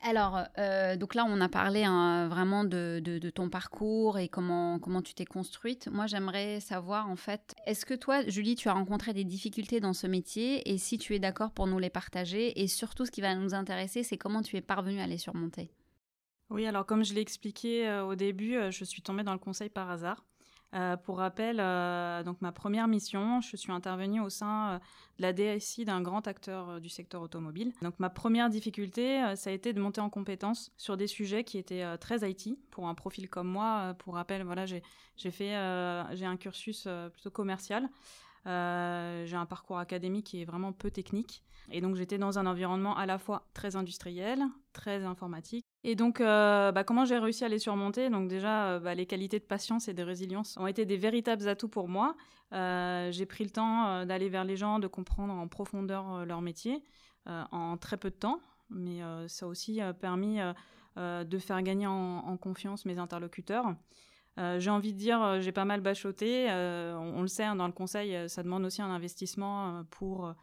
Alors, 0.08 0.44
euh, 0.60 0.98
donc 0.98 1.16
là, 1.16 1.26
on 1.28 1.42
a 1.42 1.50
parlé 1.50 1.84
hein, 1.84 2.28
vraiment 2.28 2.64
de, 2.64 3.32
ton 3.34 3.50
parcours 3.50 4.20
et 4.20 4.30
comment, 4.30 4.80
tu 5.04 5.16
t'es 5.16 5.26
construite. 5.26 5.90
Moi, 5.92 6.06
j'aimerais 6.06 6.60
savoir, 6.60 7.10
en 7.10 7.16
fait, 7.16 7.56
est-ce 7.66 7.88
que 7.88 7.96
toi, 7.96 8.22
Julie, 8.28 8.54
tu 8.54 8.70
as 8.70 8.74
rencontré 8.74 9.14
des 9.14 9.24
difficultés 9.24 9.80
dans 9.80 9.94
ce 9.94 10.06
métier? 10.06 10.72
Et 10.72 10.78
si 10.78 11.00
tu 11.00 11.16
es 11.16 11.20
d'accord 11.20 11.50
pour 11.50 11.66
nous 11.66 11.80
les 11.80 11.90
partager? 11.90 12.62
Et 12.62 12.68
surtout, 12.68 13.08
ce 13.08 13.12
qui 13.12 13.22
va 13.22 13.34
nous 13.34 13.56
intéresser, 13.56 14.04
c'est 14.04 14.18
comment 14.18 14.44
tu 14.44 14.58
es 14.58 14.62
parvenue 14.62 15.00
à 15.00 15.08
les 15.08 15.18
surmonter? 15.18 15.72
Oui, 16.52 16.68
alors 16.68 16.86
comme 16.86 17.04
je 17.04 17.16
l'ai 17.16 17.22
expliqué 17.22 17.88
euh, 17.88 18.06
au 18.06 18.14
début, 18.14 18.58
euh, 18.58 18.70
je 18.70 18.84
suis 18.84 19.02
tombée 19.02 19.24
dans 19.24 19.34
le 19.34 19.40
conseil 19.40 19.70
par 19.70 19.90
hasard. 19.90 20.24
Euh, 20.76 20.98
pour 20.98 21.20
rappel, 21.20 21.60
euh, 21.62 22.22
donc 22.24 22.42
ma 22.42 22.52
première 22.52 22.90
mission, 22.90 23.40
je 23.40 23.56
suis 23.56 23.72
intervenue 23.72 24.20
au 24.20 24.30
sein 24.30 24.72
euh, 24.72 24.80
de 25.18 25.22
la 25.22 25.32
DSI 25.32 25.86
d'un 25.86 26.02
grand 26.02 26.28
acteur 26.28 26.82
du 26.82 26.90
secteur 26.90 27.22
automobile. 27.22 27.72
Donc 27.82 27.94
ma 28.00 28.10
première 28.10 28.50
difficulté, 28.50 29.24
ça 29.36 29.52
a 29.52 29.54
été 29.54 29.72
de 29.72 29.80
monter 29.80 30.02
en 30.02 30.10
compétence 30.10 30.74
sur 30.76 30.98
des 30.98 31.08
sujets 31.08 31.46
qui 31.46 31.58
étaient 31.58 31.98
très 32.00 32.30
IT 32.30 32.58
pour 32.72 32.90
un 32.90 32.94
profil 32.94 33.30
comme 33.30 33.48
moi. 33.48 33.96
pour 34.00 34.16
rappel, 34.16 34.44
voilà, 34.44 34.66
j'ai 34.66 34.82
fait, 35.32 35.56
j'ai 36.14 36.26
un 36.26 36.36
cursus 36.36 36.88
plutôt 37.14 37.32
commercial. 37.32 37.88
J'ai 38.46 39.36
un 39.36 39.46
parcours 39.46 39.80
académique 39.80 40.28
qui 40.28 40.42
est 40.42 40.46
vraiment 40.46 40.72
peu 40.72 40.92
technique. 40.92 41.44
Et 41.72 41.82
donc 41.82 41.96
j'étais 41.96 42.18
dans 42.18 42.38
un 42.38 42.46
environnement 42.46 42.96
à 42.96 43.06
la 43.06 43.18
fois 43.18 43.48
très 43.54 43.76
industriel, 43.76 44.44
très 44.74 45.04
informatique. 45.04 45.66
Et 45.84 45.96
donc 45.96 46.22
euh, 46.22 46.72
bah, 46.72 46.84
comment 46.84 47.06
j'ai 47.06 47.18
réussi 47.18 47.44
à 47.44 47.48
les 47.48 47.60
surmonter? 47.60 48.10
Donc 48.10 48.28
déjà, 48.28 48.68
euh, 48.68 48.80
bah, 48.80 48.96
les 48.96 49.06
qualités 49.06 49.40
de 49.40 49.44
patience 49.44 49.88
et 49.88 49.94
de 49.94 50.04
résilience 50.04 50.58
ont 50.58 50.68
été 50.68 50.86
des 50.86 50.98
véritables 50.98 51.48
atouts 51.48 51.70
pour 51.70 51.88
moi. 51.88 52.16
Euh, 52.54 53.12
j'ai 53.12 53.26
pris 53.26 53.44
le 53.44 53.50
temps 53.50 54.06
d'aller 54.06 54.30
vers 54.30 54.44
les 54.44 54.58
gens, 54.58 54.80
de 54.80 54.88
comprendre 54.88 55.34
en 55.34 55.48
profondeur 55.48 56.26
leur 56.26 56.42
métier 56.42 56.84
en 57.28 57.78
très 57.78 57.98
peu 57.98 58.12
de 58.12 58.16
temps. 58.16 58.40
Mais 58.70 59.00
ça 59.28 59.46
a 59.46 59.50
aussi 59.50 59.80
permis 60.00 60.40
de 60.96 61.40
faire 61.40 61.62
gagner 61.64 61.88
en, 61.88 62.38
confiance 62.38 62.86
mes 62.86 63.00
interlocuteurs. 63.00 63.76
J'ai 64.38 64.70
envie 64.70 64.94
de 64.94 64.98
dire, 64.98 65.42
j'ai 65.42 65.52
pas 65.52 65.66
mal 65.66 65.82
bachoté. 65.82 66.48
On, 66.50 67.22
le 67.22 67.28
sait, 67.28 67.44
hein, 67.44 67.56
dans 67.56 67.68
le 67.68 67.74
conseil, 67.74 68.30
ça 68.30 68.44
demande 68.44 68.66
aussi 68.66 68.82
un 68.82 68.90
investissement 68.90 69.84
pour 69.92 70.36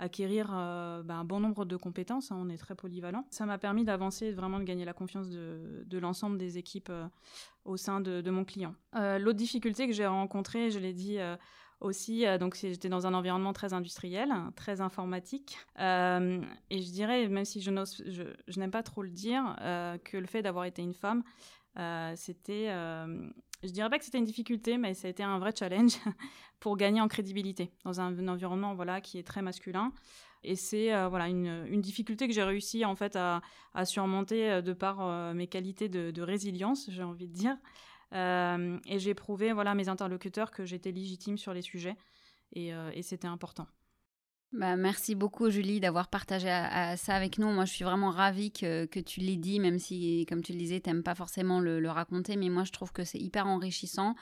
acquérir 0.00 0.50
euh, 0.52 1.02
bah, 1.02 1.14
un 1.14 1.24
bon 1.24 1.40
nombre 1.40 1.64
de 1.64 1.76
compétences. 1.76 2.32
Hein, 2.32 2.38
on 2.40 2.48
est 2.48 2.56
très 2.56 2.74
polyvalent. 2.74 3.24
Ça 3.30 3.46
m'a 3.46 3.58
permis 3.58 3.84
d'avancer, 3.84 4.32
vraiment 4.32 4.58
de 4.58 4.64
gagner 4.64 4.84
la 4.84 4.94
confiance 4.94 5.28
de, 5.28 5.98
l'ensemble 5.98 6.38
des 6.38 6.58
équipes 6.58 6.88
euh, 6.90 7.06
au 7.64 7.76
sein 7.76 8.00
de, 8.00 8.30
mon 8.30 8.44
client. 8.44 8.74
Euh, 8.96 9.18
l'autre 9.18 9.38
difficulté 9.38 9.86
que 9.86 9.92
j'ai 9.92 10.06
rencontrée, 10.06 10.70
je 10.70 10.78
l'ai 10.78 10.94
dit 10.94 11.18
aussi, 11.80 12.24
donc 12.38 12.56
j'étais 12.56 12.88
dans 12.88 13.06
un 13.06 13.14
environnement 13.14 13.52
très 13.52 13.72
industriel, 13.72 14.32
très 14.54 14.80
informatique. 14.80 15.58
et 15.78 15.82
je 15.82 16.90
dirais, 16.90 17.28
même 17.28 17.44
si 17.44 17.60
je, 17.60 17.70
je, 18.06 18.22
je 18.46 18.60
n'aime 18.60 18.70
pas 18.70 18.82
trop 18.82 19.02
le 19.02 19.10
dire, 19.10 19.56
que 20.04 20.16
le 20.16 20.26
fait 20.26 20.42
d'avoir 20.42 20.64
été 20.64 20.82
une 20.82 20.94
femme, 20.94 21.22
c'était 22.16 22.68
je 23.62 23.70
dirais 23.70 23.90
pas 23.90 23.98
que 23.98 24.04
c'était 24.04 24.18
une 24.18 24.24
difficulté, 24.24 24.78
mais 24.78 24.94
ça 24.94 25.06
a 25.06 25.10
été 25.10 25.22
un 25.22 25.38
vrai 25.38 25.52
challenge 25.56 25.92
pour 26.60 26.76
gagner 26.76 27.00
en 27.00 27.08
crédibilité 27.08 27.72
dans 27.84 28.00
un, 28.00 28.28
environnement 28.28 28.74
voilà 28.74 29.00
qui 29.00 29.18
est 29.18 29.22
très 29.22 29.42
masculin. 29.42 29.92
Et 30.42 30.56
c'est 30.56 30.94
euh, 30.94 31.08
voilà 31.08 31.28
une, 31.28 31.82
difficulté 31.82 32.26
que 32.26 32.32
j'ai 32.32 32.42
réussi 32.42 32.84
en 32.86 32.96
fait 32.96 33.16
à, 33.16 33.42
surmonter 33.84 34.50
euh, 34.50 34.62
de 34.62 34.72
par 34.72 35.00
euh, 35.00 35.34
mes 35.34 35.46
qualités 35.46 35.90
de, 35.90 36.10
de 36.10 36.22
résilience, 36.22 36.88
j'ai 36.90 37.02
envie 37.02 37.28
de 37.28 37.34
dire. 37.34 37.56
et 38.12 38.98
j'ai 38.98 39.14
prouvé 39.14 39.52
voilà, 39.52 39.72
à 39.72 39.74
mes 39.74 39.88
interlocuteurs 39.88 40.50
que 40.50 40.64
j'étais 40.64 40.92
légitime 40.92 41.36
sur 41.36 41.52
les 41.52 41.62
sujets 41.62 41.96
et, 42.52 42.72
c'était 43.02 43.28
important. 43.28 43.66
Bah, 44.52 44.74
merci 44.74 45.14
beaucoup 45.14 45.48
Julie 45.48 45.78
d'avoir 45.78 46.08
partagé 46.08 46.48
ça 46.48 47.14
avec 47.14 47.38
nous. 47.38 47.48
Moi 47.50 47.64
je 47.64 47.72
suis 47.72 47.84
vraiment 47.84 48.10
ravie 48.10 48.50
que, 48.50 48.86
tu 49.00 49.20
l'aies 49.20 49.36
dit, 49.36 49.60
même 49.60 49.78
si 49.78 50.26
comme 50.28 50.42
tu 50.42 50.52
le 50.52 50.58
disais, 50.58 50.80
tu 50.80 50.90
n'aimes 50.90 51.04
pas 51.04 51.14
forcément 51.14 51.60
le, 51.60 51.78
le, 51.78 51.88
raconter, 51.88 52.36
mais 52.36 52.48
moi 52.48 52.64
je 52.64 52.72
trouve 52.72 52.92
que 52.92 53.04
c'est 53.04 53.18
hyper 53.18 53.46
enrichissant 53.46 54.16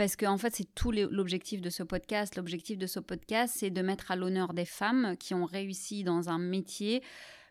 parce 0.00 0.16
qu'en 0.16 0.32
en 0.32 0.38
fait, 0.38 0.56
c'est 0.56 0.74
tout 0.74 0.92
l'objectif 0.92 1.60
de 1.60 1.68
ce 1.68 1.82
podcast. 1.82 2.36
L'objectif 2.36 2.78
de 2.78 2.86
ce 2.86 3.00
podcast, 3.00 3.54
c'est 3.58 3.68
de 3.68 3.82
mettre 3.82 4.10
à 4.10 4.16
l'honneur 4.16 4.54
des 4.54 4.64
femmes 4.64 5.14
qui 5.20 5.34
ont 5.34 5.44
réussi 5.44 6.04
dans 6.04 6.30
un 6.30 6.38
métier 6.38 7.02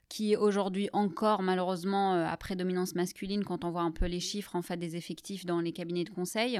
qui 0.10 0.36
aujourd'hui 0.36 0.90
encore 0.92 1.44
malheureusement 1.44 2.16
euh, 2.16 2.26
à 2.26 2.36
prédominance 2.36 2.96
masculine 2.96 3.44
quand 3.44 3.64
on 3.64 3.70
voit 3.70 3.84
un 3.84 3.92
peu 3.92 4.08
les 4.08 4.20
chiffres 4.20 4.56
en 4.56 4.64
fait 4.64 4.76
des 4.76 4.96
effectifs 4.96 5.46
dans 5.46 5.62
les 5.62 5.72
cabinets 5.72 6.04
de 6.04 6.10
conseil. 6.10 6.60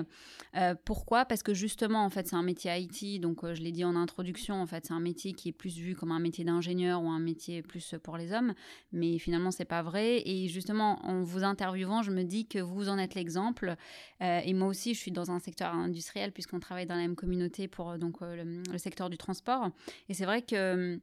Euh, 0.56 0.76
pourquoi? 0.86 1.26
Parce 1.26 1.42
que 1.42 1.56
justement 1.56 2.06
en 2.06 2.10
fait 2.12 2.28
c'est 2.28 2.36
un 2.36 2.44
métier 2.44 2.72
IT, 2.78 3.20
donc 3.20 3.44
euh, 3.44 3.56
je 3.56 3.62
l'ai 3.62 3.72
dit 3.72 3.84
en 3.84 3.96
introduction 3.96 4.62
en 4.62 4.68
fait 4.68 4.86
c'est 4.86 4.94
un 4.94 5.00
métier 5.00 5.34
qui 5.34 5.50
est 5.50 5.54
plus 5.54 5.78
vu 5.78 5.96
comme 5.96 6.12
un 6.12 6.20
métier 6.20 6.46
d'ingénieur 6.46 7.02
ou 7.02 7.10
un 7.10 7.20
métier 7.20 7.64
plus 7.64 7.96
pour 8.04 8.18
les 8.18 8.32
hommes, 8.32 8.54
mais 8.92 9.18
finalement 9.18 9.50
c'est 9.50 9.66
pas 9.66 9.82
vrai. 9.82 10.22
Et 10.26 10.48
justement 10.48 11.04
en 11.04 11.24
vous 11.24 11.44
interviewant 11.44 12.04
je 12.04 12.12
me 12.12 12.24
dis 12.24 12.46
que 12.46 12.60
vous 12.60 12.88
en 12.88 13.00
êtes 13.00 13.16
l'exemple. 13.16 13.76
et 14.22 14.54
moi 14.54 14.68
aussi 14.68 14.94
je 14.94 15.00
suis 15.00 15.12
dans 15.12 15.32
un 15.32 15.40
secteur 15.40 15.74
industriel 15.74 16.32
puisqu'on 16.32 16.60
travaille 16.60 16.86
dans 16.86 16.96
la 16.96 17.02
même 17.02 17.16
communauté 17.16 17.68
pour 17.68 17.98
donc 17.98 18.18
le 18.22 18.78
secteur 18.78 19.10
du 19.10 19.18
transport. 19.18 19.70
Et 20.08 20.14
c'est 20.14 20.26
vrai 20.26 20.44
que 20.44 21.00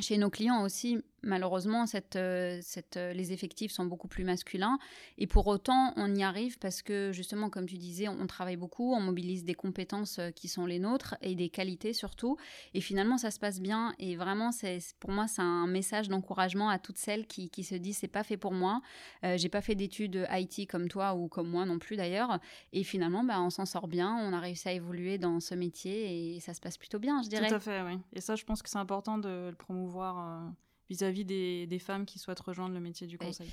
chez 0.00 0.18
nos 0.18 0.30
clients 0.30 0.62
aussi, 0.62 0.98
malheureusement, 1.22 1.86
cette, 1.86 2.16
euh, 2.16 2.58
cette, 2.62 2.96
euh, 2.96 3.12
les 3.12 3.32
effectifs 3.32 3.72
sont 3.72 3.84
beaucoup 3.84 4.08
plus 4.08 4.24
masculins. 4.24 4.78
Et 5.18 5.26
pour 5.26 5.46
autant, 5.46 5.92
on 5.96 6.14
y 6.14 6.22
arrive 6.22 6.58
parce 6.58 6.82
que, 6.82 7.10
justement, 7.12 7.50
comme 7.50 7.66
tu 7.66 7.76
disais, 7.76 8.08
on 8.08 8.26
travaille 8.26 8.56
beaucoup, 8.56 8.94
on 8.94 9.00
mobilise 9.00 9.44
des 9.44 9.54
compétences 9.54 10.18
euh, 10.18 10.30
qui 10.30 10.48
sont 10.48 10.66
les 10.66 10.78
nôtres 10.78 11.16
et 11.22 11.34
des 11.34 11.48
qualités 11.48 11.92
surtout. 11.92 12.36
Et 12.74 12.80
finalement, 12.80 13.18
ça 13.18 13.30
se 13.30 13.38
passe 13.38 13.60
bien. 13.60 13.94
Et 13.98 14.16
vraiment, 14.16 14.52
c'est, 14.52 14.78
pour 15.00 15.10
moi, 15.10 15.26
c'est 15.26 15.42
un 15.42 15.66
message 15.66 16.08
d'encouragement 16.08 16.68
à 16.68 16.78
toutes 16.78 16.98
celles 16.98 17.26
qui, 17.26 17.50
qui 17.50 17.64
se 17.64 17.74
disent 17.74 17.98
c'est 17.98 18.08
pas 18.08 18.22
fait 18.22 18.36
pour 18.36 18.52
moi. 18.52 18.80
j'ai 19.22 19.48
pas 19.48 19.60
fait 19.60 19.74
d'études 19.74 20.26
IT 20.30 20.68
comme 20.68 20.88
toi 20.88 21.14
ou 21.14 21.28
comme 21.28 21.48
moi 21.48 21.64
non 21.64 21.78
plus 21.78 21.96
d'ailleurs. 21.96 22.38
Et 22.72 22.84
finalement, 22.84 23.24
bah, 23.24 23.40
on 23.40 23.50
s'en 23.50 23.66
sort 23.66 23.88
bien. 23.88 24.16
On 24.20 24.32
a 24.32 24.40
réussi 24.40 24.68
à 24.68 24.72
évoluer 24.72 25.18
dans 25.18 25.40
ce 25.40 25.54
métier 25.54 26.36
et 26.36 26.40
ça 26.40 26.54
se 26.54 26.60
passe 26.60 26.76
plutôt 26.78 26.98
bien, 26.98 27.22
je 27.22 27.28
dirais. 27.28 27.48
Tout 27.48 27.54
à 27.54 27.60
fait, 27.60 27.82
oui. 27.82 27.98
Et 28.12 28.20
ça, 28.20 28.36
je 28.36 28.44
pense 28.44 28.62
que 28.62 28.68
c'est 28.68 28.78
important 28.78 29.18
de 29.18 29.48
le 29.50 29.56
promouvoir 29.56 30.52
vis-à-vis 30.88 31.24
des, 31.24 31.78
femmes 31.78 32.06
qui 32.06 32.18
souhaitent 32.18 32.40
rejoindre 32.40 32.74
le 32.74 32.80
métier 32.80 33.06
du 33.06 33.18
conseil 33.18 33.48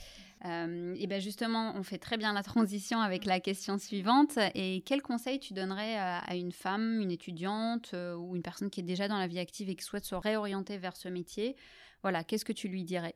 euh, 0.45 0.95
Et 0.97 1.07
bien 1.07 1.19
justement, 1.19 1.73
on 1.75 1.83
fait 1.83 1.97
très 1.97 2.17
bien 2.17 2.33
la 2.33 2.43
transition 2.43 2.99
avec 2.99 3.25
la 3.25 3.39
question 3.39 3.77
suivante. 3.77 4.37
Et 4.55 4.83
quel 4.85 5.01
conseil 5.01 5.39
tu 5.39 5.53
donnerais 5.53 5.97
à, 5.97 6.35
une 6.35 6.51
femme, 6.51 6.99
une 7.01 7.11
étudiante 7.11 7.91
euh, 7.93 8.15
ou 8.15 8.35
une 8.35 8.43
personne 8.43 8.69
qui 8.69 8.79
est 8.79 8.83
déjà 8.83 9.07
dans 9.07 9.17
la 9.17 9.27
vie 9.27 9.39
active 9.39 9.69
et 9.69 9.75
qui 9.75 9.83
souhaite 9.83 10.05
se 10.05 10.15
réorienter 10.15 10.77
vers 10.77 10.95
ce 10.95 11.09
métier? 11.09 11.55
Voilà, 12.01 12.23
qu'est-ce 12.23 12.45
que 12.45 12.53
tu 12.53 12.67
lui 12.67 12.83
dirais? 12.83 13.15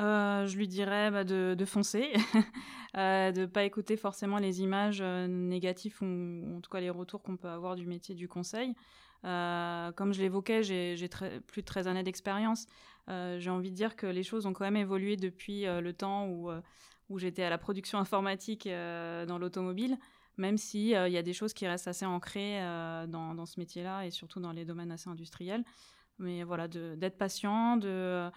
Euh, 0.00 0.46
je 0.46 0.56
lui 0.56 0.68
dirais 0.68 1.10
bah, 1.10 1.24
de, 1.24 1.64
foncer, 1.66 2.12
de 2.94 3.40
ne 3.40 3.46
pas 3.46 3.64
écouter 3.64 3.96
forcément 3.96 4.38
les 4.38 4.62
images 4.62 5.02
négatives 5.02 5.98
ou, 6.00 6.56
en 6.56 6.60
tout 6.60 6.70
cas 6.70 6.80
les 6.80 6.90
retours 6.90 7.22
qu'on 7.22 7.36
peut 7.36 7.48
avoir 7.48 7.76
du 7.76 7.86
métier 7.86 8.14
du 8.14 8.28
conseil. 8.28 8.74
Comme 9.22 10.12
je 10.12 10.20
l'évoquais, 10.20 10.62
j'ai 10.62 11.08
plus 11.46 11.62
de 11.62 11.66
13 11.66 11.88
années 11.88 12.02
d'expérience. 12.02 12.66
Euh, 13.08 13.38
j'ai 13.38 13.50
envie 13.50 13.70
de 13.70 13.76
dire 13.76 13.96
que 13.96 14.06
les 14.06 14.22
choses 14.22 14.46
ont 14.46 14.52
quand 14.52 14.64
même 14.64 14.76
évolué 14.76 15.16
depuis 15.16 15.66
euh, 15.66 15.80
le 15.80 15.92
temps 15.92 16.26
où, 16.26 16.50
euh, 16.50 16.60
j'étais 17.16 17.42
à 17.42 17.50
la 17.50 17.58
production 17.58 17.98
informatique 17.98 18.66
dans 18.66 19.38
l'automobile, 19.38 19.98
même 20.38 20.56
s'il 20.56 20.86
il 20.86 21.12
y 21.12 21.18
a 21.18 21.22
des 21.22 21.34
choses 21.34 21.52
qui 21.52 21.66
restent 21.66 21.88
assez 21.88 22.06
ancrées 22.06 22.58
dans, 23.06 23.44
ce 23.44 23.60
métier-là 23.60 24.06
et 24.06 24.10
surtout 24.10 24.40
dans 24.40 24.52
les 24.52 24.64
domaines 24.64 24.90
assez 24.90 25.10
industriels. 25.10 25.62
Mais 26.18 26.42
voilà, 26.42 26.68
d'être 26.68 27.18
patient, 27.18 27.76
d'être 27.76 28.32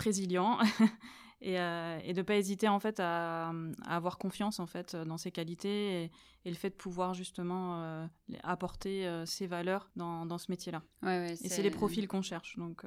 résilient 0.00 0.58
et, 1.42 1.54
et 1.54 2.12
de 2.12 2.18
ne 2.18 2.22
pas 2.22 2.36
hésiter 2.36 2.68
en 2.68 2.78
fait 2.78 3.00
à, 3.00 3.52
avoir 3.86 4.18
confiance 4.18 4.60
en 4.60 4.66
fait 4.66 4.96
dans 4.96 5.18
ses 5.18 5.30
qualités 5.30 6.04
et, 6.04 6.10
le 6.50 6.56
fait 6.56 6.70
de 6.70 6.74
pouvoir 6.74 7.14
justement 7.14 7.82
euh, 7.82 8.06
apporter 8.42 9.06
euh, 9.06 9.24
ses 9.26 9.46
valeurs 9.46 9.90
dans, 9.94 10.26
dans 10.26 10.38
ce 10.38 10.50
métier-là. 10.50 10.82
Ouais, 11.02 11.32
et 11.32 11.48
c'est 11.48 11.62
les 11.62 11.70
profils 11.70 12.08
qu'on 12.08 12.22
cherche 12.22 12.56
donc. 12.56 12.84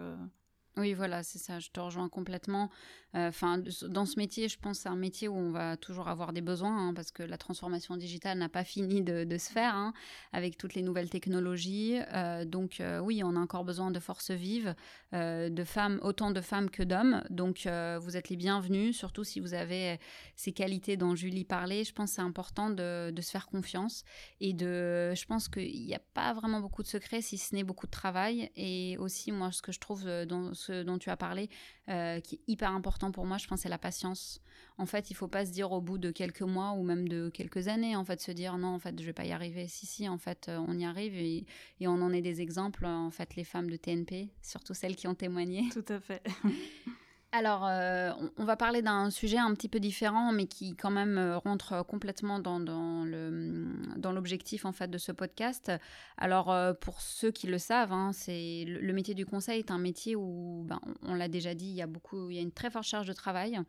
Oui, 0.78 0.94
voilà, 0.94 1.24
c'est 1.24 1.40
ça, 1.40 1.60
je 1.60 1.70
te 1.70 1.80
rejoins 1.80 2.10
complètement. 2.10 2.70
Euh, 3.16 3.30
enfin, 3.30 3.62
dans 3.88 4.06
ce 4.06 4.20
métier, 4.20 4.50
je 4.50 4.60
pense 4.60 4.80
c'est 4.80 4.90
un 4.90 4.98
métier 4.98 5.30
où 5.30 5.36
on 5.36 5.52
va 5.52 5.78
toujours 5.78 6.10
avoir 6.10 6.34
des 6.34 6.42
besoins, 6.42 6.90
hein, 6.90 6.94
parce 6.94 7.12
que 7.12 7.24
la 7.24 7.38
transformation 7.38 7.96
digitale 7.96 8.38
n'a 8.38 8.50
pas 8.50 8.64
fini 8.66 9.02
de, 9.02 9.38
se 9.38 9.52
faire, 9.52 9.74
hein, 9.74 9.94
avec 10.34 10.58
toutes 10.58 10.74
les 10.74 10.82
nouvelles 10.82 11.10
technologies. 11.10 11.98
Euh, 12.14 12.44
donc 12.44 12.82
euh, 12.82 13.00
oui, 13.00 13.22
on 13.24 13.38
a 13.38 13.40
encore 13.40 13.64
besoin 13.64 13.90
de 13.90 14.00
forces 14.00 14.32
vives, 14.32 14.76
de 15.14 15.64
femmes, 15.64 16.00
autant 16.04 16.32
de 16.32 16.42
femmes 16.42 16.70
que 16.70 16.84
d'hommes. 16.84 17.24
Donc 17.30 17.70
vous 18.02 18.18
êtes 18.18 18.28
les 18.30 18.36
bienvenus, 18.36 18.98
surtout 18.98 19.24
si 19.24 19.40
vous 19.40 19.54
avez 19.54 19.98
ces 20.36 20.52
qualités 20.52 20.98
dont 20.98 21.16
Julie 21.16 21.46
parlait. 21.46 21.86
Je 21.86 21.94
pense 21.94 22.12
c'est 22.12 22.22
important 22.22 22.70
de, 22.70 23.12
de, 23.12 23.22
se 23.22 23.32
faire 23.32 23.48
confiance 23.48 24.04
et 24.42 24.52
de. 24.52 25.14
Je 25.16 25.26
pense 25.26 25.48
qu'il 25.48 25.86
n'y 25.86 25.96
a 25.96 26.02
pas 26.14 26.34
vraiment 26.34 26.60
beaucoup 26.60 26.84
de 26.84 26.88
secrets, 26.88 27.22
si 27.22 27.38
ce 27.38 27.56
n'est 27.56 27.64
beaucoup 27.64 27.86
de 27.86 27.92
travail. 27.92 28.52
Et 28.58 28.98
aussi, 29.00 29.32
moi, 29.32 29.54
ce 29.54 29.62
que 29.62 29.72
je 29.72 29.80
trouve 29.80 30.04
dans 30.26 30.54
ce 30.54 30.65
dont 30.72 30.98
tu 30.98 31.10
as 31.10 31.18
parlé, 31.18 31.50
euh, 31.90 32.20
qui 32.20 32.36
est 32.36 32.42
hyper 32.48 32.72
important 32.72 33.12
pour 33.12 33.26
moi, 33.26 33.38
je 33.38 33.48
pense, 33.48 33.62
c'est 33.62 33.70
la 33.70 33.78
patience. 33.78 34.42
En 34.78 34.86
fait, 34.86 35.10
il 35.10 35.14
faut 35.14 35.28
pas 35.28 35.46
se 35.46 35.52
dire 35.52 35.72
au 35.72 35.82
bout 35.82 35.98
de 35.98 36.12
quelques 36.12 36.42
mois 36.42 36.72
ou 36.72 36.84
même 36.84 37.08
de 37.08 37.30
quelques 37.30 37.68
années, 37.68 37.96
en 37.96 38.04
fait, 38.04 38.22
se 38.22 38.32
dire 38.32 38.58
non, 38.58 38.70
en 38.70 38.80
fait, 38.80 39.00
je 39.00 39.06
vais 39.06 39.14
pas 39.14 39.26
y 39.26 39.32
arriver. 39.32 39.68
Si, 39.68 39.86
si, 39.86 40.10
en 40.10 40.18
fait, 40.18 40.48
euh, 40.50 40.58
on 40.68 40.78
y 40.78 40.86
arrive 40.86 41.16
et, 41.16 41.46
et 41.80 41.88
on 41.88 42.02
en 42.02 42.12
est 42.12 42.22
des 42.22 42.42
exemples, 42.42 42.86
en 42.86 43.12
fait, 43.12 43.36
les 43.36 43.44
femmes 43.44 43.70
de 43.70 43.78
TNP, 43.78 44.30
surtout 44.42 44.74
celles 44.74 44.96
qui 44.96 45.08
ont 45.08 45.16
témoigné. 45.16 45.70
Tout 45.72 45.86
à 45.90 46.00
fait. 46.00 46.24
Alors, 47.38 47.66
euh, 47.68 48.12
on, 48.38 48.46
va 48.46 48.56
parler 48.56 48.82
d'un 48.82 49.10
sujet 49.10 49.38
un 49.38 49.54
petit 49.56 49.68
peu 49.68 49.82
différent, 49.82 50.32
mais 50.32 50.46
qui 50.46 50.74
quand 50.78 50.90
même 50.90 51.18
euh, 51.18 51.38
rentre 51.38 51.86
complètement 51.86 52.40
dans, 52.40 52.62
dans 52.62 54.12
l'objectif 54.14 54.64
en 54.64 54.72
fait 54.72 54.90
de 54.90 54.98
ce 54.98 55.12
podcast. 55.12 55.70
Alors, 56.18 56.50
euh, 56.50 56.72
pour 56.72 57.02
ceux 57.02 57.32
qui 57.32 57.48
le 57.48 57.58
savent, 57.58 57.92
hein, 57.92 58.12
c'est 58.14 58.64
le, 58.66 58.94
métier 58.94 59.16
du 59.16 59.26
conseil 59.26 59.60
est 59.60 59.70
un 59.70 59.78
métier 59.78 60.16
où, 60.16 60.64
ben, 60.66 60.80
on, 61.04 61.14
l'a 61.14 61.28
déjà 61.28 61.54
dit, 61.56 61.66
il 61.66 61.76
y 61.76 61.82
a 61.82 61.88
beaucoup, 61.88 62.30
il 62.30 62.38
y 62.38 62.40
a 62.40 62.42
une 62.42 62.54
très 62.54 62.70
forte 62.70 62.86
charge 62.86 63.08
de 63.08 63.12
travail. 63.12 63.60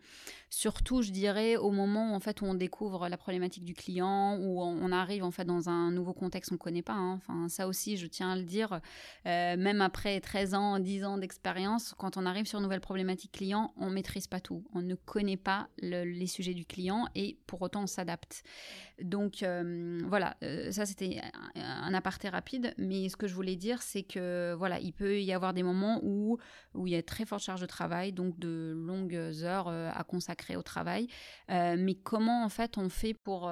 Surtout, 0.49 1.03
je 1.03 1.11
dirais, 1.11 1.57
au 1.57 1.73
moment 1.73 2.15
en 2.15 2.21
fait 2.21 2.43
où 2.43 2.45
on 2.45 2.55
découvre 2.55 3.09
la 3.09 3.17
problématique 3.17 3.65
du 3.65 3.75
client, 3.75 4.39
où 4.39 4.63
on, 4.63 4.93
arrive 4.93 5.25
en 5.25 5.33
fait 5.33 5.45
dans 5.45 5.69
un 5.69 5.91
nouveau 5.91 6.13
contexte 6.13 6.51
qu'on 6.51 6.55
ne 6.55 6.61
connaît 6.61 6.83
pas. 6.83 6.93
Hein. 6.93 7.15
Enfin, 7.15 7.49
ça 7.49 7.67
aussi, 7.67 7.97
je 7.97 8.07
tiens 8.07 8.31
à 8.31 8.37
le 8.37 8.45
dire, 8.45 8.81
même 9.25 9.81
après 9.81 10.21
13 10.21 10.55
ans, 10.55 10.79
10 10.79 11.05
ans 11.05 11.19
d'expérience, 11.19 11.97
quand 11.99 12.17
on 12.17 12.27
arrive 12.27 12.47
sur 12.47 12.61
une 12.61 12.63
nouvelle 12.63 12.81
problématique 12.81 13.33
client 13.33 13.56
on 13.77 13.91
maîtrise 13.91 14.27
pas 14.27 14.41
tout, 14.41 14.65
on 14.75 14.83
ne 14.83 14.95
connaît 14.95 15.37
pas 15.37 15.69
les 15.79 16.27
sujets 16.27 16.55
du 16.55 16.65
client 16.65 17.07
et 17.15 17.39
pour 17.47 17.63
autant 17.63 17.83
on 17.83 17.87
s'adapte. 17.87 18.43
Donc 19.01 19.43
euh, 19.43 20.01
voilà, 20.07 20.37
euh, 20.43 20.71
ça 20.71 20.87
c'était 20.87 21.21
un, 21.55 21.95
aparté 21.95 22.29
rapide, 22.29 22.75
mais 22.79 23.09
ce 23.09 23.17
que 23.17 23.27
je 23.27 23.35
voulais 23.35 23.57
dire 23.57 23.83
c'est 23.83 24.03
que 24.03 24.55
voilà, 24.59 24.81
il 24.81 24.93
peut 24.93 25.21
y 25.21 25.33
avoir 25.33 25.55
des 25.55 25.63
moments 25.63 26.01
où 26.03 26.39
où 26.75 26.87
il 26.87 26.93
y 26.93 26.97
a 26.97 27.03
très 27.03 27.25
forte 27.25 27.43
charge 27.43 27.61
de 27.61 27.67
travail, 27.67 28.13
donc 28.13 28.39
de 28.39 28.75
longues 28.77 29.15
heures 29.43 29.69
euh, 29.69 29.91
à 29.95 30.05
consacrer 30.05 30.57
au 30.57 30.63
travail. 30.63 31.09
mais 31.49 31.95
comment 31.95 32.45
en 32.45 32.49
fait 32.49 32.79
on 32.79 32.89
fait 32.89 33.15
pour 33.15 33.51